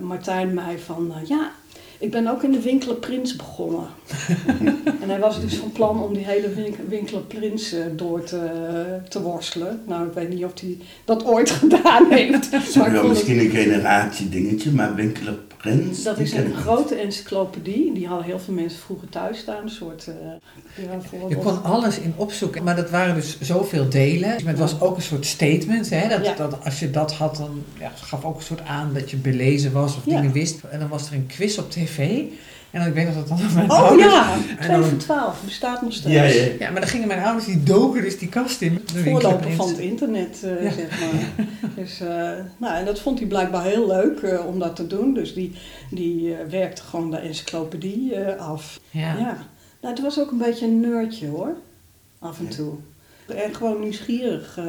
Martijn 0.00 0.54
mij 0.54 0.78
van... 0.78 1.12
ja, 1.24 1.50
ik 1.98 2.10
ben 2.10 2.26
ook 2.28 2.42
in 2.42 2.50
de 2.52 2.60
Winkler 2.60 2.94
Prins 2.96 3.36
begonnen. 3.36 3.86
en 5.02 5.08
hij 5.08 5.18
was 5.18 5.40
dus 5.40 5.54
van 5.54 5.72
plan 5.72 6.02
om 6.02 6.14
die 6.14 6.24
hele 6.24 6.48
wink- 6.54 6.76
Winkler 6.88 7.20
Prins 7.20 7.72
eh, 7.72 7.80
door 7.96 8.24
te, 8.24 8.40
te 9.08 9.22
worstelen. 9.22 9.80
Nou, 9.86 10.06
ik 10.06 10.12
weet 10.12 10.28
niet 10.28 10.44
of 10.44 10.52
hij 10.60 10.78
dat 11.04 11.24
ooit 11.24 11.50
gedaan 11.60 12.06
heeft. 12.10 12.76
Maar 12.76 12.92
wel 12.92 13.08
misschien 13.08 13.38
een 13.38 13.50
generatie 13.50 14.28
dingetje, 14.28 14.70
maar 14.70 14.94
Winkeler 14.94 15.38
Prins. 15.56 16.02
dat 16.02 16.16
die 16.16 16.24
is 16.24 16.32
een 16.32 16.54
grote 16.54 16.94
encyclopedie. 16.94 17.92
Die 17.94 18.06
hadden 18.06 18.26
heel 18.26 18.38
veel 18.38 18.54
mensen 18.54 18.78
vroeger 18.78 19.08
thuis 19.08 19.38
staan. 19.38 19.62
Een 19.62 19.70
soort... 19.70 20.06
eh 20.06 20.14
ja. 20.84 21.28
Je 21.28 21.36
kon 21.36 21.62
alles 21.62 21.98
in 21.98 22.12
opzoeken, 22.16 22.62
maar 22.64 22.76
dat 22.76 22.90
waren 22.90 23.14
dus 23.14 23.40
zoveel 23.40 23.88
delen. 23.88 24.28
Maar 24.28 24.52
het 24.52 24.58
was 24.58 24.80
ook 24.80 24.96
een 24.96 25.02
soort 25.02 25.26
statement. 25.26 25.90
Hè? 25.90 26.08
Dat, 26.08 26.24
Ja. 26.24 26.34
dat 26.34 26.64
als 26.64 26.80
je 26.80 26.90
dat 26.90 27.12
had, 27.12 27.36
dan 27.36 27.62
ja, 27.78 27.88
het 27.90 28.00
gaf 28.00 28.24
ook 28.24 28.36
een 28.36 28.42
soort 28.42 28.60
aan 28.66 28.90
dat 28.94 29.10
je 29.10 29.16
belezen 29.16 29.72
was 29.72 29.96
of 29.96 30.04
Ja. 30.04 30.16
dingen 30.16 30.32
wist. 30.32 30.60
En 30.70 30.78
dan 30.78 30.88
was 30.88 31.06
er 31.08 31.14
een 31.14 31.26
quiz 31.26 31.58
op 31.58 31.70
tv. 31.70 31.84
En 32.70 32.78
dan, 32.82 32.88
ik 32.88 32.94
weet 32.94 33.06
dat 33.06 33.14
het 33.14 33.28
dan 33.28 33.54
mijn 33.54 33.70
Oh 33.70 33.78
ouders... 33.82 34.12
ja, 34.12 34.32
en 34.34 34.56
2 34.56 34.68
dan- 34.80 34.84
voor 34.84 34.98
12. 34.98 35.42
Bestaat 35.44 35.82
nog 35.82 35.92
steeds. 35.92 36.14
Ja, 36.14 36.22
ja. 36.24 36.52
Ja, 36.58 36.70
maar 36.70 36.80
dan 36.80 36.90
gingen 36.90 37.08
mijn 37.08 37.22
ouders, 37.24 37.46
die 37.46 37.62
doken 37.62 38.02
dus 38.02 38.18
die 38.18 38.28
kast 38.28 38.60
in. 38.60 38.80
De 38.92 38.98
Voorloper 39.02 39.52
van 39.52 39.68
het 39.68 39.78
internet, 39.78 40.42
eh, 40.44 40.62
Ja. 40.62 40.70
zeg 40.70 41.00
maar. 41.00 41.46
Dus, 41.76 42.00
eh, 42.00 42.30
nou, 42.56 42.74
en 42.76 42.84
dat 42.84 43.00
vond 43.00 43.18
hij 43.18 43.28
blijkbaar 43.28 43.64
heel 43.64 43.86
leuk 43.86 44.18
eh, 44.20 44.46
om 44.46 44.58
dat 44.58 44.76
te 44.76 44.86
doen. 44.86 45.14
Dus 45.14 45.34
die, 45.34 45.52
die 45.90 46.34
eh, 46.34 46.46
werkte 46.50 46.82
gewoon 46.82 47.10
de 47.10 47.16
encyclopedie 47.16 48.14
eh, 48.14 48.46
af. 48.48 48.80
Ja. 48.90 49.16
Ja. 49.18 49.36
Nou, 49.80 49.94
het 49.94 50.00
was 50.00 50.20
ook 50.20 50.30
een 50.30 50.38
beetje 50.38 50.66
een 50.66 50.80
nerdje 50.80 51.26
hoor, 51.28 51.56
af 52.18 52.38
en 52.38 52.48
toe. 52.48 52.72
En 53.36 53.54
gewoon 53.54 53.80
nieuwsgierig, 53.80 54.56
eh, 54.58 54.64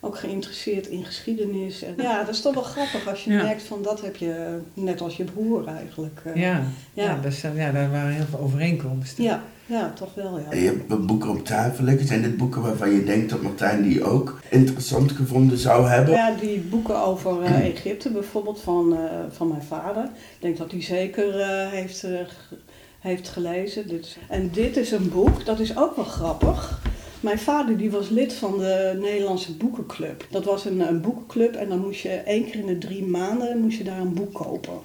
ook 0.00 0.18
geïnteresseerd 0.18 0.86
in 0.86 1.04
geschiedenis. 1.04 1.82
En, 1.82 1.94
ja, 1.96 2.18
dat 2.24 2.34
is 2.34 2.40
toch 2.40 2.54
wel 2.54 2.62
grappig 2.62 3.08
als 3.08 3.24
je 3.24 3.32
Ja. 3.32 3.42
merkt 3.42 3.62
van 3.62 3.82
dat 3.82 4.00
heb 4.00 4.16
je 4.16 4.58
net 4.74 5.00
als 5.00 5.16
je 5.16 5.24
broer 5.24 5.66
eigenlijk. 5.66 6.20
eh. 6.24 6.34
Ja. 6.34 6.62
Ja. 6.94 7.04
Ja. 7.04 7.18
dus, 7.22 7.40
ja, 7.40 7.70
daar 7.72 7.90
waren 7.90 8.12
heel 8.12 8.24
veel 8.30 8.38
overeenkomsten. 8.38 9.24
ja, 9.24 9.42
ja, 9.66 9.92
toch 9.92 10.14
wel 10.14 10.38
ja. 10.38 10.50
En 10.50 10.58
je 10.58 10.66
hebt 10.66 10.88
wat 10.88 11.06
boeken 11.06 11.30
op 11.30 11.44
tafel 11.44 11.84
liggen. 11.84 12.06
Zijn 12.06 12.22
dit 12.22 12.36
boeken 12.36 12.62
waarvan 12.62 12.90
je 12.90 13.04
denkt 13.04 13.30
dat 13.30 13.42
Martijn 13.42 13.82
die 13.82 14.04
ook 14.04 14.40
interessant 14.48 15.12
gevonden 15.12 15.58
zou 15.58 15.88
hebben? 15.88 16.14
Ja, 16.14 16.34
die 16.40 16.58
boeken 16.60 16.96
over 17.02 17.42
eh, 17.42 17.66
Egypte 17.66 18.10
bijvoorbeeld 18.10 18.60
van, 18.60 18.96
eh, 18.96 19.00
van 19.30 19.48
mijn 19.48 19.62
vader. 19.62 20.04
Ik 20.04 20.10
denk 20.40 20.56
dat 20.56 20.70
hij 20.70 20.82
zeker 20.82 21.40
eh, 21.40 21.70
heeft, 21.70 22.04
eh, 22.04 22.12
heeft 23.00 23.28
gelezen. 23.28 23.90
Is- 24.00 24.16
en 24.28 24.50
dit 24.52 24.76
is 24.76 24.90
een 24.90 25.08
boek, 25.10 25.44
dat 25.44 25.60
is 25.60 25.76
ook 25.76 25.96
wel 25.96 26.04
grappig. 26.04 26.80
Mijn 27.20 27.38
vader 27.38 27.76
die 27.76 27.90
was 27.90 28.08
lid 28.08 28.32
van 28.32 28.58
de 28.58 28.98
Nederlandse 29.00 29.56
Boekenclub. 29.56 30.26
Dat 30.30 30.44
was 30.44 30.64
een, 30.64 30.80
een 30.80 31.00
boekenclub 31.00 31.54
en 31.54 31.68
dan 31.68 31.78
moest 31.80 32.00
je 32.00 32.08
één 32.08 32.44
keer 32.44 32.54
in 32.60 32.66
de 32.66 32.78
drie 32.78 33.04
maanden 33.04 33.58
moest 33.60 33.78
je 33.78 33.84
daar 33.84 34.00
een 34.00 34.14
boek 34.14 34.34
kopen. 34.34 34.78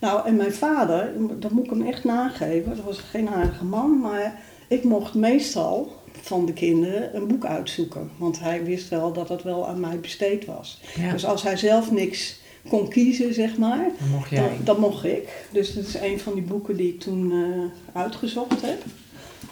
Nou, 0.00 0.26
en 0.26 0.36
mijn 0.36 0.52
vader, 0.52 1.12
dat 1.38 1.50
moet 1.50 1.64
ik 1.64 1.70
hem 1.70 1.86
echt 1.86 2.04
nageven, 2.04 2.76
dat 2.76 2.84
was 2.84 2.98
geen 2.98 3.28
aardige 3.28 3.64
man, 3.64 3.98
maar 4.00 4.40
ik 4.68 4.84
mocht 4.84 5.14
meestal 5.14 5.92
van 6.22 6.46
de 6.46 6.52
kinderen 6.52 7.16
een 7.16 7.26
boek 7.26 7.44
uitzoeken. 7.44 8.10
Want 8.16 8.40
hij 8.40 8.64
wist 8.64 8.88
wel 8.88 9.12
dat 9.12 9.28
het 9.28 9.42
wel 9.42 9.66
aan 9.68 9.80
mij 9.80 10.00
besteed 10.00 10.44
was. 10.44 10.80
Ja. 10.96 11.12
Dus 11.12 11.24
als 11.26 11.42
hij 11.42 11.56
zelf 11.56 11.90
niks 11.90 12.40
kon 12.68 12.88
kiezen, 12.88 13.34
zeg 13.34 13.58
maar, 13.58 13.86
Dan 13.98 14.08
mocht 14.08 14.30
jij. 14.30 14.50
dan 14.64 14.80
mocht 14.80 15.04
ik. 15.04 15.46
Dus 15.52 15.74
dat 15.74 15.84
is 15.84 15.94
een 15.94 16.20
van 16.20 16.34
die 16.34 16.42
boeken 16.42 16.76
die 16.76 16.88
ik 16.88 17.00
toen 17.00 17.32
eh, 17.32 17.96
uitgezocht 18.02 18.62
heb. 18.62 18.82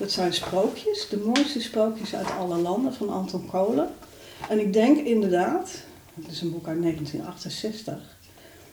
Dat 0.03 0.11
zijn 0.11 0.33
sprookjes, 0.33 1.09
de 1.09 1.17
mooiste 1.17 1.61
sprookjes 1.61 2.15
uit 2.15 2.31
alle 2.38 2.57
landen 2.57 2.95
van 2.95 3.09
Anton 3.09 3.47
Kolen. 3.47 3.88
En 4.49 4.61
ik 4.61 4.73
denk 4.73 4.99
inderdaad, 4.99 5.83
het 6.15 6.33
is 6.33 6.41
een 6.41 6.51
boek 6.51 6.67
uit 6.67 6.83
1968, 6.83 7.95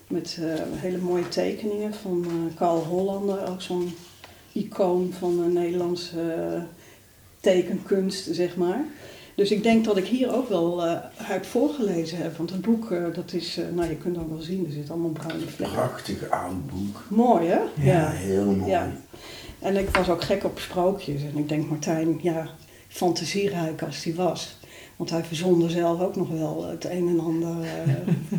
met 0.07 0.37
eh, 0.39 0.53
hele 0.73 0.97
mooie 0.97 1.27
tekeningen 1.27 1.93
van 1.93 2.25
eh 2.25 2.57
Carl 2.57 2.83
Hollander, 2.83 3.49
ook 3.49 3.61
zo'n 3.61 3.93
icoon 4.51 5.13
van 5.19 5.37
de 5.37 5.59
Nederlandse 5.59 6.33
eh, 6.33 6.61
tekenkunst, 7.39 8.27
zeg 8.31 8.55
maar. 8.55 8.85
Dus 9.35 9.51
ik 9.51 9.63
denk 9.63 9.85
dat 9.85 9.97
ik 9.97 10.05
hier 10.05 10.33
ook 10.33 10.49
wel 10.49 10.85
eh, 10.85 10.97
uit 11.29 11.47
voorgelezen 11.47 12.17
heb. 12.17 12.37
Want 12.37 12.49
het 12.49 12.61
boek, 12.61 12.89
dat 13.13 13.33
is, 13.33 13.59
nou 13.73 13.89
je 13.89 13.95
kunt 13.95 14.17
ook 14.17 14.29
wel 14.29 14.41
zien, 14.41 14.65
er 14.65 14.71
zit 14.71 14.89
allemaal 14.89 15.09
bruine 15.09 15.47
vlekken. 15.47 15.77
Prachtig 15.77 16.29
oud 16.29 16.67
boek. 16.67 17.03
Mooi 17.07 17.47
hè? 17.47 17.59
Ja, 17.75 18.09
heel 18.09 18.45
mooi. 18.45 18.71
Ja. 18.71 18.91
En 19.59 19.77
ik 19.77 19.89
was 19.95 20.09
ook 20.09 20.23
gek 20.23 20.43
op 20.43 20.59
sprookjes. 20.59 21.21
En 21.21 21.37
ik 21.37 21.49
denk 21.49 21.69
Martijn, 21.69 22.19
ja, 22.21 22.49
fantasierijk 22.87 23.81
als 23.81 24.03
hij 24.03 24.13
was. 24.15 24.57
Want 24.95 25.09
hij 25.11 25.23
verzonde 25.23 25.69
zelf 25.69 26.01
ook 26.01 26.15
nog 26.15 26.29
wel 26.29 26.67
het 26.69 26.85
een 26.85 27.07
en 27.07 27.19
ander 27.19 27.55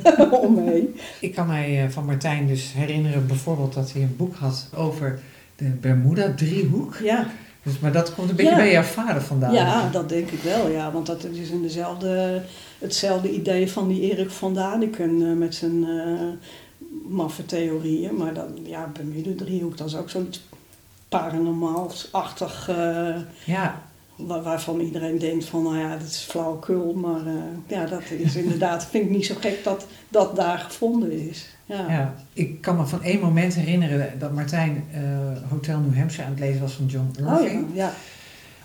eh 0.03 0.33
omheen. 0.49 0.97
Ik 1.21 1.35
kan 1.35 1.47
mij 1.47 1.85
eh, 1.85 1.91
van 1.91 2.05
Martijn 2.05 2.47
dus 2.47 2.73
herinneren 2.73 3.27
bijvoorbeeld 3.27 3.75
dat 3.75 3.93
hij 3.93 4.03
een 4.03 4.17
boek 4.17 4.35
had 4.35 4.69
over 4.77 5.21
de 5.57 5.65
Bermuda-driehoek. 5.65 6.97
Ja. 7.03 7.27
Dus, 7.63 7.79
maar 7.79 7.93
dat 7.93 8.15
komt 8.15 8.31
een 8.31 8.37
beetje 8.37 8.51
Ja. 8.51 8.57
bij 8.57 8.73
jouw 8.73 8.83
vader 8.83 9.23
vandaan. 9.23 9.53
ja, 9.53 9.89
dat 9.91 10.09
denk 10.09 10.31
ik 10.31 10.43
wel. 10.43 10.69
Ja. 10.71 10.93
Want 10.93 11.07
dat 11.07 11.25
is 11.25 11.51
in 11.51 11.63
dezelfde, 11.63 12.43
hetzelfde 12.79 13.31
idee 13.33 13.71
van 13.71 13.89
die 13.89 14.01
Erik 14.01 14.31
van 14.31 14.55
Daniken 14.55 15.23
eh, 15.23 15.33
met 15.37 15.55
zijn 15.55 15.85
eh 15.85 16.29
maffe 17.09 17.47
theorieën. 17.47 18.17
Maar 18.17 18.35
dan, 18.35 18.47
ja, 18.63 18.91
Bermuda 18.93 19.45
driehoek, 19.45 19.77
dat 19.77 19.87
is 19.87 19.97
ook 19.97 20.11
zoiets 20.11 20.43
paranormaals-achtig. 21.11 22.69
eh, 22.69 23.17
Ja, 23.45 23.83
Wa- 24.17 24.43
waarvan 24.43 24.81
iedereen 24.81 25.19
denkt 25.19 25.45
van, 25.45 25.63
nou 25.63 25.79
ja, 25.79 25.91
dat 25.97 26.07
is 26.07 26.27
flauwekul. 26.31 26.93
Maar 26.95 27.27
eh, 27.27 27.33
ja, 27.67 27.87
dat 27.87 28.03
is 28.11 28.37
inderdaad, 28.37 28.87
vind 28.87 29.05
ik 29.05 29.11
niet 29.11 29.27
zo 29.27 29.35
gek 29.41 29.65
dat 29.65 29.87
dat 30.09 30.37
daar 30.37 30.59
gevonden 30.59 31.29
is. 31.29 31.47
Ja. 31.65 31.85
ja. 31.89 32.15
Ik 32.33 32.61
kan 32.61 32.77
me 32.77 32.87
van 32.87 33.03
één 33.03 33.21
moment 33.21 33.55
herinneren 33.55 34.19
dat 34.19 34.33
Martijn 34.33 34.85
eh, 34.93 35.01
Hotel 35.51 35.79
New 35.79 35.97
Hampshire 35.99 36.25
aan 36.27 36.31
het 36.35 36.41
lezen 36.41 36.61
was 36.61 36.73
van 36.73 36.87
John 36.87 37.11
Oh 37.21 37.27
ja, 37.27 37.39
Irving. 37.41 37.67
ja. 37.73 37.93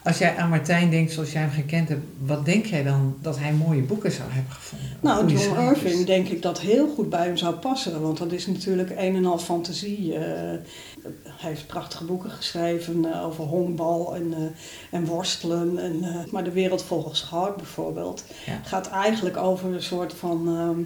Als 0.06 0.18
jij 0.18 0.36
aan 0.36 0.50
Martijn 0.50 0.90
denkt 0.90 1.12
zoals 1.12 1.32
jij 1.32 1.42
hem 1.42 1.52
gekend 1.52 1.90
hebt, 1.90 2.02
wat 2.20 2.46
denk 2.46 2.66
jij 2.66 2.84
dan 2.84 3.16
dat 3.22 3.40
hij 3.40 3.54
mooie 3.54 3.82
boeken 3.82 4.12
zou 4.12 4.30
hebben 4.32 4.52
gevonden? 4.54 4.90
Nou, 5.02 5.26
John. 5.28 5.60
Irving 5.60 6.06
denk 6.06 6.28
ik 6.28 6.42
dat 6.42 6.60
heel 6.60 6.88
goed 6.96 7.10
bij 7.10 7.26
hem 7.26 7.38
zou 7.38 7.56
passen. 7.56 8.02
Want 8.02 8.18
dat 8.18 8.32
is 8.32 8.48
natuurlijk 8.48 8.90
een 8.90 9.16
en 9.16 9.26
al 9.26 9.38
fantasie. 9.38 10.14
eh. 10.14 10.22
hij 11.30 11.50
heeft 11.50 11.68
prachtige 11.68 12.04
boeken 12.06 12.30
geschreven 12.32 13.14
eh, 13.14 13.26
over 13.26 13.44
honkbal 13.44 14.16
en, 14.16 14.34
eh, 14.34 14.40
en 15.00 15.06
worstelen. 15.06 15.78
En, 15.78 16.26
maar 16.32 16.44
De 16.44 16.52
Wereld 16.52 16.84
Volgens 16.84 17.22
Goud 17.22 17.56
bijvoorbeeld 17.56 18.24
Ja. 18.46 18.60
gaat 18.64 18.90
eigenlijk 18.90 19.38
over 19.38 19.74
een 19.74 19.84
soort 19.84 20.14
van 20.14 20.48
ehm, 20.48 20.80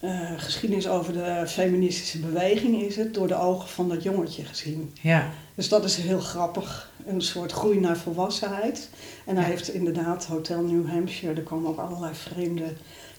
eh, 0.00 0.30
geschiedenis 0.36 0.88
over 0.88 1.12
de 1.12 1.42
feministische 1.46 2.18
beweging 2.18 2.82
is 2.82 2.96
het. 2.96 3.14
Door 3.14 3.28
de 3.28 3.38
ogen 3.40 3.68
van 3.68 3.88
dat 3.88 4.02
jongetje 4.02 4.44
gezien. 4.44 4.92
Ja, 5.00 5.30
Dus 5.54 5.68
dat 5.68 5.84
is 5.84 5.96
heel 5.96 6.20
grappig. 6.20 6.90
Een 7.06 7.20
soort 7.20 7.52
groei 7.52 7.80
naar 7.80 7.96
volwassenheid. 7.96 8.88
En 9.24 9.34
hij 9.36 9.44
Ja. 9.44 9.50
heeft 9.50 9.74
inderdaad 9.74 10.24
Hotel 10.24 10.62
New 10.62 10.88
Hampshire. 10.88 11.34
Er 11.34 11.42
komen 11.42 11.70
ook 11.70 11.78
allerlei 11.78 12.14
vreemde 12.14 12.64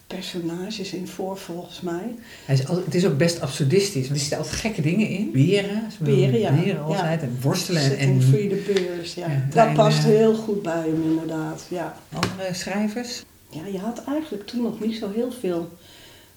personages 0.08 0.94
in 0.94 1.08
voor, 1.08 1.38
volgens 1.38 1.82
mij. 1.82 2.16
hij 2.46 2.56
is 2.56 2.68
al, 2.68 2.76
het 2.76 2.96
is 2.96 3.06
ook 3.06 3.18
best 3.18 3.40
absurdistisch, 3.42 4.02
want 4.04 4.14
er 4.14 4.20
zitten 4.20 4.38
altijd 4.38 4.56
gekke 4.56 4.82
dingen 4.82 5.08
in. 5.08 5.32
Beren, 5.32 5.84
Beren, 6.00 6.40
ja. 6.40 6.52
beren 6.52 6.84
altijd, 6.84 7.22
en 7.22 7.38
worstelen 7.42 7.98
en, 7.98 8.22
Free 8.22 8.48
the 8.50 8.72
Bears, 8.74 9.14
ja. 9.14 9.28
Ja, 9.28 9.48
dat 9.54 9.74
past 9.74 10.04
heel 10.04 10.36
goed 10.36 10.62
bij 10.62 10.80
hem, 10.88 11.04
inderdaad. 11.04 11.66
Ja. 11.70 11.98
andere 12.14 12.54
schrijvers. 12.54 13.24
ja, 13.50 13.66
je 13.72 13.78
had 13.80 14.04
eigenlijk 14.08 14.48
toen 14.48 14.62
nog 14.62 14.80
niet 14.80 14.96
zo 14.98 15.12
heel 15.16 15.32
veel 15.40 15.70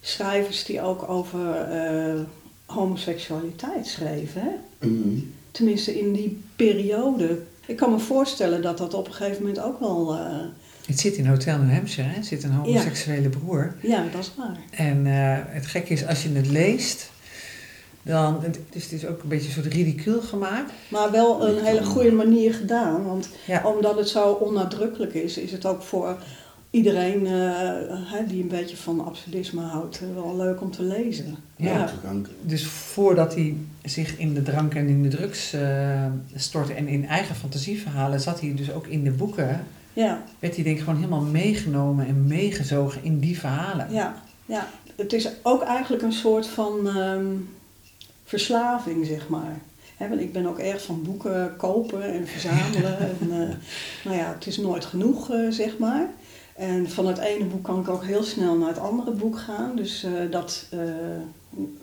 schrijvers 0.00 0.64
die 0.64 0.80
ook 0.82 1.08
over 1.08 1.54
eh, 1.54 2.20
homoseksualiteit 2.66 3.86
schreven. 3.86 4.42
Hè? 4.42 4.86
Mhm. 4.88 5.18
Tenminste, 5.50 5.98
in 5.98 6.12
die 6.12 6.42
periode. 6.56 7.38
Ik 7.66 7.76
kan 7.76 7.90
me 7.90 7.98
voorstellen 7.98 8.62
dat 8.62 8.78
dat 8.78 8.94
op 8.94 9.06
een 9.06 9.12
gegeven 9.14 9.42
moment 9.42 9.60
ook 9.60 9.80
wel... 9.80 10.14
eh, 10.14 10.26
Het 10.86 11.00
zit 11.00 11.16
in 11.16 11.26
Hotel 11.26 11.58
New 11.58 11.72
Hampshire, 11.72 12.08
hè? 12.08 12.22
zit 12.22 12.42
een 12.42 12.50
homoseksuele 12.52 13.28
broer. 13.28 13.74
ja, 13.82 14.04
dat 14.12 14.20
is 14.20 14.32
waar. 14.36 14.56
En 14.70 15.06
eh, 15.06 15.36
het 15.54 15.66
gekke 15.66 15.92
is, 15.92 16.06
als 16.06 16.22
je 16.22 16.32
het 16.32 16.46
leest, 16.50 17.10
dan... 18.02 18.42
Het, 18.42 18.58
dus 18.70 18.82
het 18.82 18.92
is 18.92 19.06
ook 19.06 19.22
een 19.22 19.28
beetje 19.28 19.46
een 19.46 19.52
soort 19.62 19.74
ridicuul 19.74 20.20
gemaakt. 20.20 20.72
Maar 20.88 21.10
wel 21.10 21.48
een 21.48 21.64
hele 21.64 21.84
goede 21.84 22.12
manier 22.12 22.54
gedaan. 22.54 23.04
Want 23.06 23.28
Ja. 23.46 23.62
omdat 23.64 23.96
het 23.96 24.08
zo 24.08 24.32
onnadrukkelijk 24.32 25.14
is, 25.14 25.38
is 25.38 25.52
het 25.52 25.66
ook 25.66 25.82
voor 25.82 26.16
iedereen 26.70 27.26
eh, 27.26 27.32
hè, 28.12 28.26
die 28.26 28.42
een 28.42 28.48
beetje 28.48 28.76
van 28.76 29.04
absurdisme 29.04 29.62
houdt, 29.62 30.00
eh, 30.00 30.14
wel 30.14 30.36
leuk 30.36 30.60
om 30.60 30.70
te 30.70 30.82
lezen. 30.82 31.36
Ja. 31.56 31.90
Dus 32.42 32.66
voordat 32.66 33.34
hij 33.34 33.56
zich 33.84 34.18
in 34.18 34.34
de 34.34 34.42
drank 34.42 34.74
en 34.74 34.88
in 34.88 35.02
de 35.02 35.08
drugs 35.08 35.52
eh, 35.52 36.06
stortte 36.34 36.74
en 36.74 36.88
in 36.88 37.06
eigen 37.06 37.34
fantasieverhalen, 37.34 38.20
zat 38.20 38.40
hij 38.40 38.54
dus 38.54 38.72
ook 38.72 38.86
in 38.86 39.04
de 39.04 39.10
boeken. 39.10 39.66
ja, 39.92 40.22
Werd 40.38 40.54
hij 40.54 40.64
denk 40.64 40.76
ik 40.76 40.82
gewoon 40.82 40.98
helemaal 40.98 41.20
meegenomen 41.20 42.06
en 42.06 42.26
meegezogen 42.26 43.04
in 43.04 43.18
die 43.18 43.38
verhalen. 43.38 43.86
ja, 43.90 44.22
ja. 44.46 44.68
Het 44.96 45.12
is 45.12 45.28
ook 45.42 45.62
eigenlijk 45.62 46.02
een 46.02 46.12
soort 46.12 46.46
van 46.46 46.88
ehm, 46.88 47.26
verslaving, 48.24 49.06
zeg 49.06 49.28
maar. 49.28 49.60
Hè, 49.96 50.08
want 50.08 50.20
ik 50.20 50.32
ben 50.32 50.46
ook 50.46 50.58
erg 50.58 50.82
van 50.82 51.02
boeken 51.02 51.56
kopen 51.56 52.02
en 52.02 52.26
verzamelen. 52.26 52.98
en, 53.20 53.30
eh, 53.30 53.56
nou 54.04 54.16
ja, 54.16 54.32
het 54.34 54.46
is 54.46 54.56
nooit 54.56 54.84
genoeg, 54.84 55.30
eh, 55.30 55.50
zeg 55.50 55.78
maar. 55.78 56.08
En 56.60 56.90
van 56.90 57.06
het 57.06 57.18
ene 57.18 57.44
boek 57.44 57.62
kan 57.62 57.80
ik 57.80 57.88
ook 57.88 58.04
heel 58.04 58.22
snel 58.22 58.56
naar 58.56 58.68
het 58.68 58.78
andere 58.78 59.10
boek 59.10 59.38
gaan. 59.38 59.76
Dus 59.76 60.02
eh, 60.02 60.12
dat, 60.30 60.66
eh, 60.70 60.78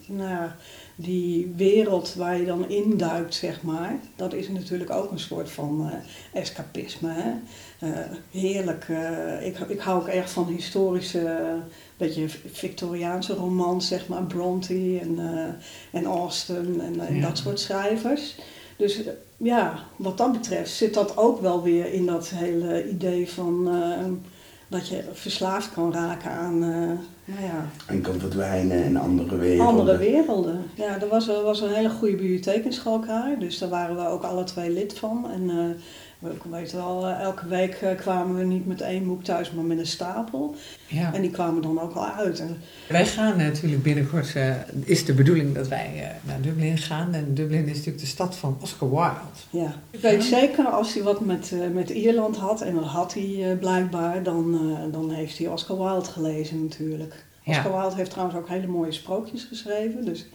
nou 0.08 0.30
ja, 0.30 0.56
die 0.96 1.54
wereld 1.56 2.14
waar 2.14 2.38
je 2.38 2.46
dan 2.46 2.70
induikt, 2.70 3.34
zeg 3.34 3.62
maar, 3.62 4.00
dat 4.16 4.34
is 4.34 4.50
natuurlijk 4.50 4.90
ook 4.90 5.12
een 5.12 5.20
soort 5.20 5.50
van 5.50 5.90
eh, 5.90 6.42
escapisme. 6.42 7.10
Hè? 7.12 7.32
Heerlijk. 8.32 8.88
ik, 9.42 9.60
ik 9.60 9.80
hou 9.80 10.02
ook 10.02 10.08
erg 10.08 10.30
van 10.30 10.48
historische, 10.48 11.56
beetje 11.98 12.30
Victoriaanse 12.52 13.34
romans, 13.34 13.88
zeg 13.88 14.08
maar, 14.08 14.24
Bronte 14.24 15.00
en, 15.02 15.20
en 15.92 16.06
Austen 16.06 16.82
en, 16.82 17.16
Ja. 17.16 17.28
dat 17.28 17.38
soort 17.38 17.60
schrijvers. 17.60 18.36
Dus 18.78 19.02
ja, 19.38 19.84
wat 19.96 20.18
dat 20.18 20.32
betreft 20.32 20.72
zit 20.72 20.94
dat 20.94 21.18
ook 21.18 21.42
wel 21.42 21.64
weer 21.64 21.94
in 21.94 22.06
dat 22.06 22.30
hele 22.30 22.90
idee 22.90 23.30
van 23.30 23.68
dat 24.68 24.88
je 24.88 25.04
verslaafd 25.14 25.74
kan 25.74 25.94
raken 25.94 26.32
aan, 26.32 26.64
eh, 26.64 26.70
nou 27.26 27.42
ja, 27.44 27.66
En 27.88 28.02
kan 28.02 28.20
verdwijnen 28.20 28.84
in 28.84 28.98
andere 28.98 29.36
werelden. 29.38 29.66
andere 29.68 29.98
werelden. 29.98 30.64
Ja, 30.74 31.02
er 31.02 31.08
was, 31.08 31.28
er 31.28 31.44
was 31.44 31.62
een 31.62 31.74
hele 31.74 31.90
goede 31.90 32.16
bibliotheek 32.16 32.66
in 32.66 32.74
Schalkhaar, 32.74 33.40
dus 33.40 33.58
daar 33.58 33.70
waren 33.70 33.96
we 33.96 34.08
ook 34.08 34.24
alle 34.24 34.44
twee 34.44 34.70
lid 34.70 34.94
van. 35.00 35.30
En 35.32 35.50
eh, 35.50 35.82
we 36.20 36.70
wel, 36.72 37.08
eh, 37.08 37.22
elke 37.22 37.48
week 37.48 37.74
eh, 37.74 37.96
kwamen 37.98 38.38
we 38.38 38.44
niet 38.44 38.66
met 38.68 38.82
één 38.82 39.06
boek 39.06 39.24
thuis, 39.24 39.52
maar 39.52 39.64
met 39.64 39.78
een 39.78 39.88
stapel. 39.88 40.56
Ja. 40.88 41.14
En 41.14 41.22
die 41.22 41.32
kwamen 41.32 41.62
dan 41.62 41.80
ook 41.82 41.94
wel 41.94 42.06
uit. 42.08 42.44
Wij 42.90 43.06
gaan 43.06 43.38
natuurlijk 43.38 43.84
binnenkort, 43.84 44.36
eh, 44.36 44.56
is 44.84 45.06
de 45.06 45.14
bedoeling 45.14 45.56
dat 45.56 45.68
wij 45.68 45.92
eh, 45.96 46.28
naar 46.28 46.42
Dublin 46.42 46.78
gaan. 46.78 47.14
En 47.14 47.34
Dublin 47.34 47.68
is 47.68 47.78
natuurlijk 47.78 48.00
de 48.00 48.06
stad 48.06 48.36
van 48.36 48.58
Oscar 48.62 48.90
Wilde. 48.90 49.16
ja. 49.50 49.74
Ik 49.92 50.00
weet 50.00 50.24
zeker, 50.24 50.66
als 50.66 50.94
hij 50.94 51.04
wat 51.04 51.26
met, 51.26 51.52
met 51.74 51.90
Ierland 51.90 52.38
had, 52.38 52.62
en 52.62 52.76
dat 52.76 52.84
had 52.84 53.14
hij 53.14 53.58
blijkbaar, 53.60 54.24
dan, 54.24 54.60
dan 54.92 55.12
heeft 55.12 55.38
hij 55.38 55.48
Oscar 55.48 55.78
Wilde 55.78 56.10
gelezen 56.10 56.64
natuurlijk. 56.64 57.26
Ja. 57.44 57.52
Oscar 57.52 57.72
Wilde 57.72 57.96
heeft 57.96 58.12
trouwens 58.12 58.38
ook 58.38 58.50
hele 58.50 58.68
mooie 58.68 58.92
sprookjes 58.92 59.44
geschreven. 59.44 60.06
Dus 60.06 60.26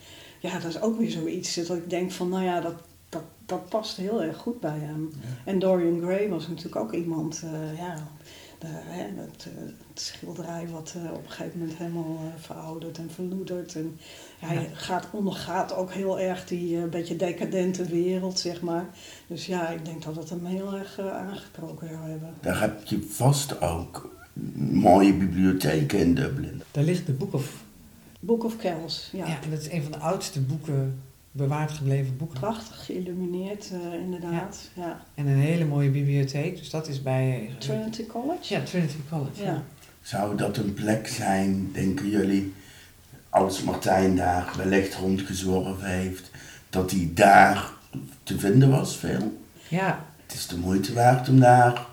ja, 0.40 0.58
dat 0.58 0.70
is 0.70 0.80
ook 0.80 0.98
weer 0.98 1.10
zoiets 1.10 1.54
dat 1.54 1.76
ik 1.76 1.90
denk 1.90 2.12
van, 2.12 2.28
nou 2.28 2.44
ja, 2.44 2.60
dat, 2.60 2.74
dat, 3.12 3.22
dat 3.46 3.68
past 3.68 3.96
heel 3.96 4.22
erg 4.22 4.36
goed 4.36 4.60
bij 4.60 4.78
hem. 4.78 5.10
En 5.44 5.58
Dorian 5.58 6.00
Gray 6.00 6.28
was 6.28 6.48
natuurlijk 6.48 6.76
ook 6.76 6.92
iemand, 6.92 7.42
eh, 7.44 7.78
ja, 7.78 7.94
de, 8.58 8.66
hè, 8.70 9.02
het, 9.02 9.46
eh, 9.56 9.62
het 9.88 10.00
schilderij 10.00 10.68
wat 10.68 10.94
eh, 10.96 11.12
op 11.12 11.24
een 11.24 11.30
gegeven 11.30 11.58
moment 11.58 11.76
helemaal 11.78 12.18
eh, 12.20 12.42
verouderd 12.42 12.98
en 12.98 13.10
verloederd. 13.10 13.74
En 13.74 13.98
hij 14.38 14.54
Ja. 14.54 14.62
gaat, 14.72 15.08
ondergaat 15.12 15.74
ook 15.74 15.92
heel 15.92 16.20
erg 16.20 16.44
die 16.46 16.86
beetje 16.86 17.16
decadente 17.16 17.84
wereld, 17.84 18.38
zeg 18.38 18.60
maar. 18.60 18.86
Dus 19.26 19.46
ja, 19.46 19.68
ik 19.68 19.84
denk 19.84 20.02
dat 20.02 20.16
het 20.16 20.30
hem 20.30 20.44
heel 20.44 20.74
erg 20.74 20.98
aangesproken 21.00 21.88
zou 21.88 22.10
hebben. 22.10 22.34
Daar 22.40 22.60
heb 22.60 22.84
je 22.84 23.02
vast 23.10 23.60
ook 23.60 24.10
mooie 24.70 25.14
bibliotheken 25.14 25.98
in 25.98 26.14
Dublin. 26.14 26.62
Daar 26.70 26.84
ligt 26.84 27.06
de 27.06 27.12
Book 27.12 27.32
of... 27.32 27.64
Book 28.20 28.44
of 28.44 28.56
Kells, 28.56 29.10
ja. 29.12 29.26
Ja. 29.26 29.38
en 29.42 29.50
dat 29.50 29.60
is 29.60 29.70
een 29.70 29.82
van 29.82 29.92
de 29.92 29.98
oudste 29.98 30.40
boeken, 30.40 31.00
bewaard 31.32 31.70
gebleven 31.72 32.16
boeken. 32.16 32.40
Prachtig 32.40 32.84
geïllumineerd, 32.84 33.70
eh, 33.72 34.00
inderdaad. 34.00 34.70
Ja. 34.74 35.00
En 35.14 35.26
een 35.26 35.38
hele 35.38 35.64
mooie 35.64 35.90
bibliotheek. 35.90 36.56
Dus 36.58 36.70
dat 36.70 36.88
is 36.88 37.02
bij... 37.02 37.48
eh, 37.50 37.54
Trinity 37.58 38.06
College? 38.06 38.54
Ja, 38.54 38.60
Trinity 38.62 38.96
College. 39.10 39.42
Ja. 39.44 39.62
Zou 40.02 40.36
dat 40.36 40.56
een 40.56 40.74
plek 40.74 41.08
zijn, 41.08 41.70
denken 41.72 42.08
jullie, 42.10 42.52
als 43.30 43.62
Martijn 43.62 44.16
daar 44.16 44.52
wellicht 44.56 44.94
rondgezworven 44.94 45.86
heeft, 45.88 46.30
dat 46.70 46.90
hij 46.90 47.10
daar 47.14 47.70
te 48.22 48.38
vinden 48.38 48.70
was 48.70 48.96
veel? 48.96 49.40
Ja, 49.68 50.04
Het 50.26 50.34
is 50.34 50.46
de 50.46 50.56
moeite 50.58 50.92
waard 50.92 51.28
om 51.28 51.40
daar 51.40 51.86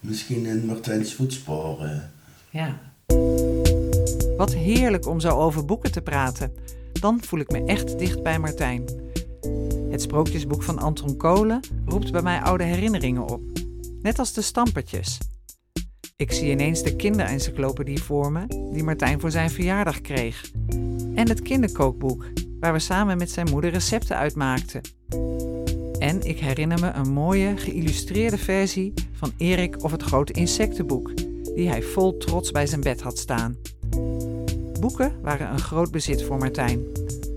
misschien 0.00 0.46
in 0.46 0.66
Martijns 0.66 1.14
voetsporen. 1.14 2.10
ja. 2.50 2.78
Wat 4.36 4.54
heerlijk 4.54 5.06
om 5.06 5.20
zo 5.20 5.28
over 5.28 5.64
boeken 5.64 5.92
te 5.92 6.00
praten. 6.00 6.52
Dan 7.04 7.22
voel 7.22 7.40
ik 7.40 7.50
me 7.50 7.64
echt 7.64 7.98
dicht 7.98 8.22
bij 8.22 8.38
Martijn. 8.38 8.84
Het 9.90 10.02
sprookjesboek 10.02 10.62
van 10.62 10.78
Anton 10.78 11.16
Kolen 11.16 11.60
roept 11.86 12.12
bij 12.12 12.22
mij 12.22 12.40
oude 12.40 12.64
herinneringen 12.64 13.28
op. 13.28 13.40
Net 14.02 14.18
als 14.18 14.32
de 14.32 14.42
stampertjes. 14.42 15.18
Ik 16.16 16.32
zie 16.32 16.50
ineens 16.50 16.82
de 16.82 16.96
kinderencyclopedie 16.96 18.02
voor 18.02 18.32
me 18.32 18.46
die 18.72 18.82
Martijn 18.82 19.20
voor 19.20 19.30
zijn 19.30 19.50
verjaardag 19.50 20.00
kreeg. 20.00 20.50
En 21.14 21.28
het 21.28 21.42
kinderkookboek 21.42 22.26
waar 22.60 22.72
we 22.72 22.78
samen 22.78 23.18
met 23.18 23.30
zijn 23.30 23.50
moeder 23.50 23.70
recepten 23.70 24.16
uitmaakten. 24.16 24.80
En 25.98 26.22
ik 26.22 26.38
herinner 26.38 26.80
me 26.80 26.90
een 26.90 27.12
mooie 27.12 27.56
geïllustreerde 27.56 28.38
versie 28.38 28.92
van 29.12 29.32
Erik 29.36 29.82
of 29.82 29.90
het 29.90 30.02
grote 30.02 30.32
insectenboek 30.32 31.16
die 31.54 31.68
hij 31.68 31.82
vol 31.82 32.16
trots 32.16 32.50
bij 32.50 32.66
zijn 32.66 32.80
bed 32.80 33.00
had 33.00 33.18
staan. 33.18 33.56
Boeken 34.80 35.12
waren 35.22 35.50
een 35.50 35.58
groot 35.58 35.90
bezit 35.90 36.22
voor 36.22 36.38
Martijn. 36.38 36.82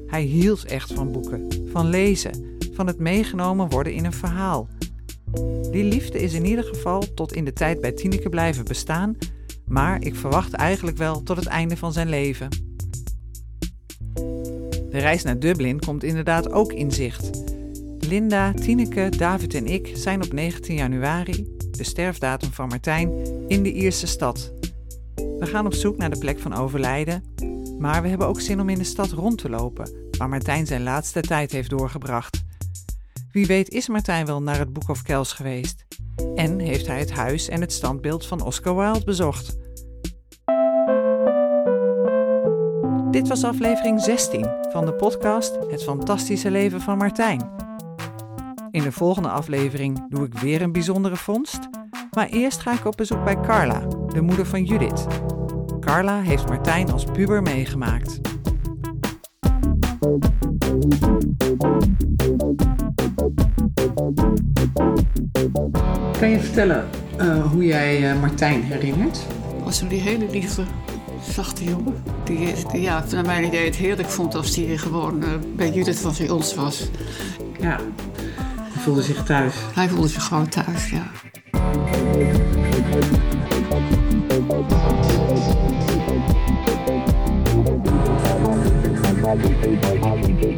Hij 0.07 0.21
hield 0.21 0.65
echt 0.65 0.93
van 0.93 1.11
boeken, 1.11 1.47
van 1.71 1.89
lezen, 1.89 2.57
van 2.73 2.87
het 2.87 2.99
meegenomen 2.99 3.69
worden 3.69 3.93
in 3.93 4.05
een 4.05 4.13
verhaal. 4.13 4.67
Die 5.71 5.83
liefde 5.83 6.19
is 6.19 6.33
in 6.33 6.45
ieder 6.45 6.63
geval 6.63 7.13
tot 7.13 7.33
in 7.33 7.45
de 7.45 7.53
tijd 7.53 7.81
bij 7.81 7.91
Tineke 7.91 8.29
blijven 8.29 8.65
bestaan, 8.65 9.17
maar 9.65 10.01
ik 10.01 10.15
verwacht 10.15 10.53
eigenlijk 10.53 10.97
wel 10.97 11.23
tot 11.23 11.37
het 11.37 11.45
einde 11.45 11.77
van 11.77 11.93
zijn 11.93 12.09
leven. 12.09 12.49
De 14.89 14.99
reis 15.03 15.23
naar 15.23 15.39
Dublin 15.39 15.79
komt 15.79 16.03
inderdaad 16.03 16.51
ook 16.51 16.73
in 16.73 16.91
zicht. 16.91 17.29
Linda, 17.99 18.53
Tineke, 18.53 19.09
David 19.17 19.53
en 19.53 19.65
ik 19.65 19.91
zijn 19.93 20.23
op 20.23 20.33
19 20.33 20.75
januari, 20.75 21.55
de 21.71 21.83
sterfdatum 21.83 22.51
van 22.51 22.67
Martijn, 22.67 23.11
in 23.47 23.63
de 23.63 23.73
Ierse 23.73 24.07
stad. 24.07 24.53
We 25.39 25.45
gaan 25.45 25.65
op 25.65 25.73
zoek 25.73 25.97
naar 25.97 26.09
de 26.09 26.17
plek 26.17 26.39
van 26.39 26.53
overlijden, 26.53 27.23
maar 27.79 28.01
we 28.01 28.07
hebben 28.07 28.27
ook 28.27 28.41
zin 28.41 28.61
om 28.61 28.69
in 28.69 28.77
de 28.77 28.83
stad 28.83 29.11
rond 29.11 29.37
te 29.37 29.49
lopen, 29.49 30.09
waar 30.17 30.29
Martijn 30.29 30.65
zijn 30.65 30.83
laatste 30.83 31.21
tijd 31.21 31.51
heeft 31.51 31.69
doorgebracht. 31.69 32.43
Wie 33.31 33.45
weet 33.45 33.69
is 33.69 33.87
Martijn 33.87 34.25
wel 34.25 34.41
naar 34.41 34.57
het 34.57 34.73
Boek 34.73 34.89
of 34.89 35.01
Kells 35.01 35.33
geweest. 35.33 35.85
En 36.35 36.59
heeft 36.59 36.87
hij 36.87 36.99
het 36.99 37.11
huis 37.11 37.49
en 37.49 37.61
het 37.61 37.73
standbeeld 37.73 38.25
van 38.25 38.43
Oscar 38.43 38.75
Wilde 38.75 39.05
bezocht. 39.05 39.57
Dit 43.11 43.27
was 43.27 43.43
aflevering 43.43 44.01
16 44.01 44.49
van 44.71 44.85
de 44.85 44.93
podcast 44.93 45.57
Het 45.69 45.83
Fantastische 45.83 46.51
Leven 46.51 46.81
van 46.81 46.97
Martijn. 46.97 47.49
In 48.71 48.83
de 48.83 48.91
volgende 48.91 49.29
aflevering 49.29 50.09
doe 50.09 50.25
ik 50.25 50.33
weer 50.33 50.61
een 50.61 50.71
bijzondere 50.71 51.15
vondst. 51.15 51.59
Maar 52.11 52.27
eerst 52.27 52.59
ga 52.59 52.73
ik 52.73 52.85
op 52.85 52.97
bezoek 52.97 53.23
bij 53.23 53.39
Carla, 53.41 53.87
de 54.17 54.23
moeder 54.23 54.45
van 54.45 54.63
Judith. 54.63 55.07
Carla 55.79 56.21
heeft 56.21 56.47
Martijn 56.47 56.91
als 56.91 57.03
puber 57.03 57.41
meegemaakt. 57.41 58.19
Kan 66.19 66.29
je 66.29 66.39
vertellen 66.39 66.87
uh, 67.21 67.45
hoe 67.51 67.65
jij 67.65 68.13
uh, 68.13 68.19
Martijn 68.21 68.63
herinnert? 68.63 69.25
Was 69.63 69.87
die 69.87 70.01
hele 70.01 70.29
lieve, 70.29 70.63
zachte 71.21 71.63
jongen. 71.63 71.93
Die, 72.23 72.53
die 72.71 72.81
ja, 72.81 73.03
naar 73.11 73.25
mijn 73.25 73.43
idee 73.43 73.65
het 73.65 73.75
heerlijk 73.75 74.09
vond 74.09 74.35
als 74.35 74.55
hij 74.55 74.77
gewoon 74.77 75.23
uh, 75.23 75.29
bij 75.55 75.69
Judith 75.69 75.99
van 75.99 76.13
bij 76.17 76.29
ons 76.29 76.55
was. 76.55 76.89
Ja, 77.59 77.79
hij 78.61 78.81
voelde 78.81 79.01
zich 79.01 79.23
thuis. 79.23 79.55
Hij 79.73 79.89
voelde 79.89 80.07
zich 80.07 80.23
gewoon 80.23 80.49
thuis, 80.49 80.89
ja. 80.89 81.11
Everything 89.39 89.85
I 89.85 90.07
have 90.07 90.56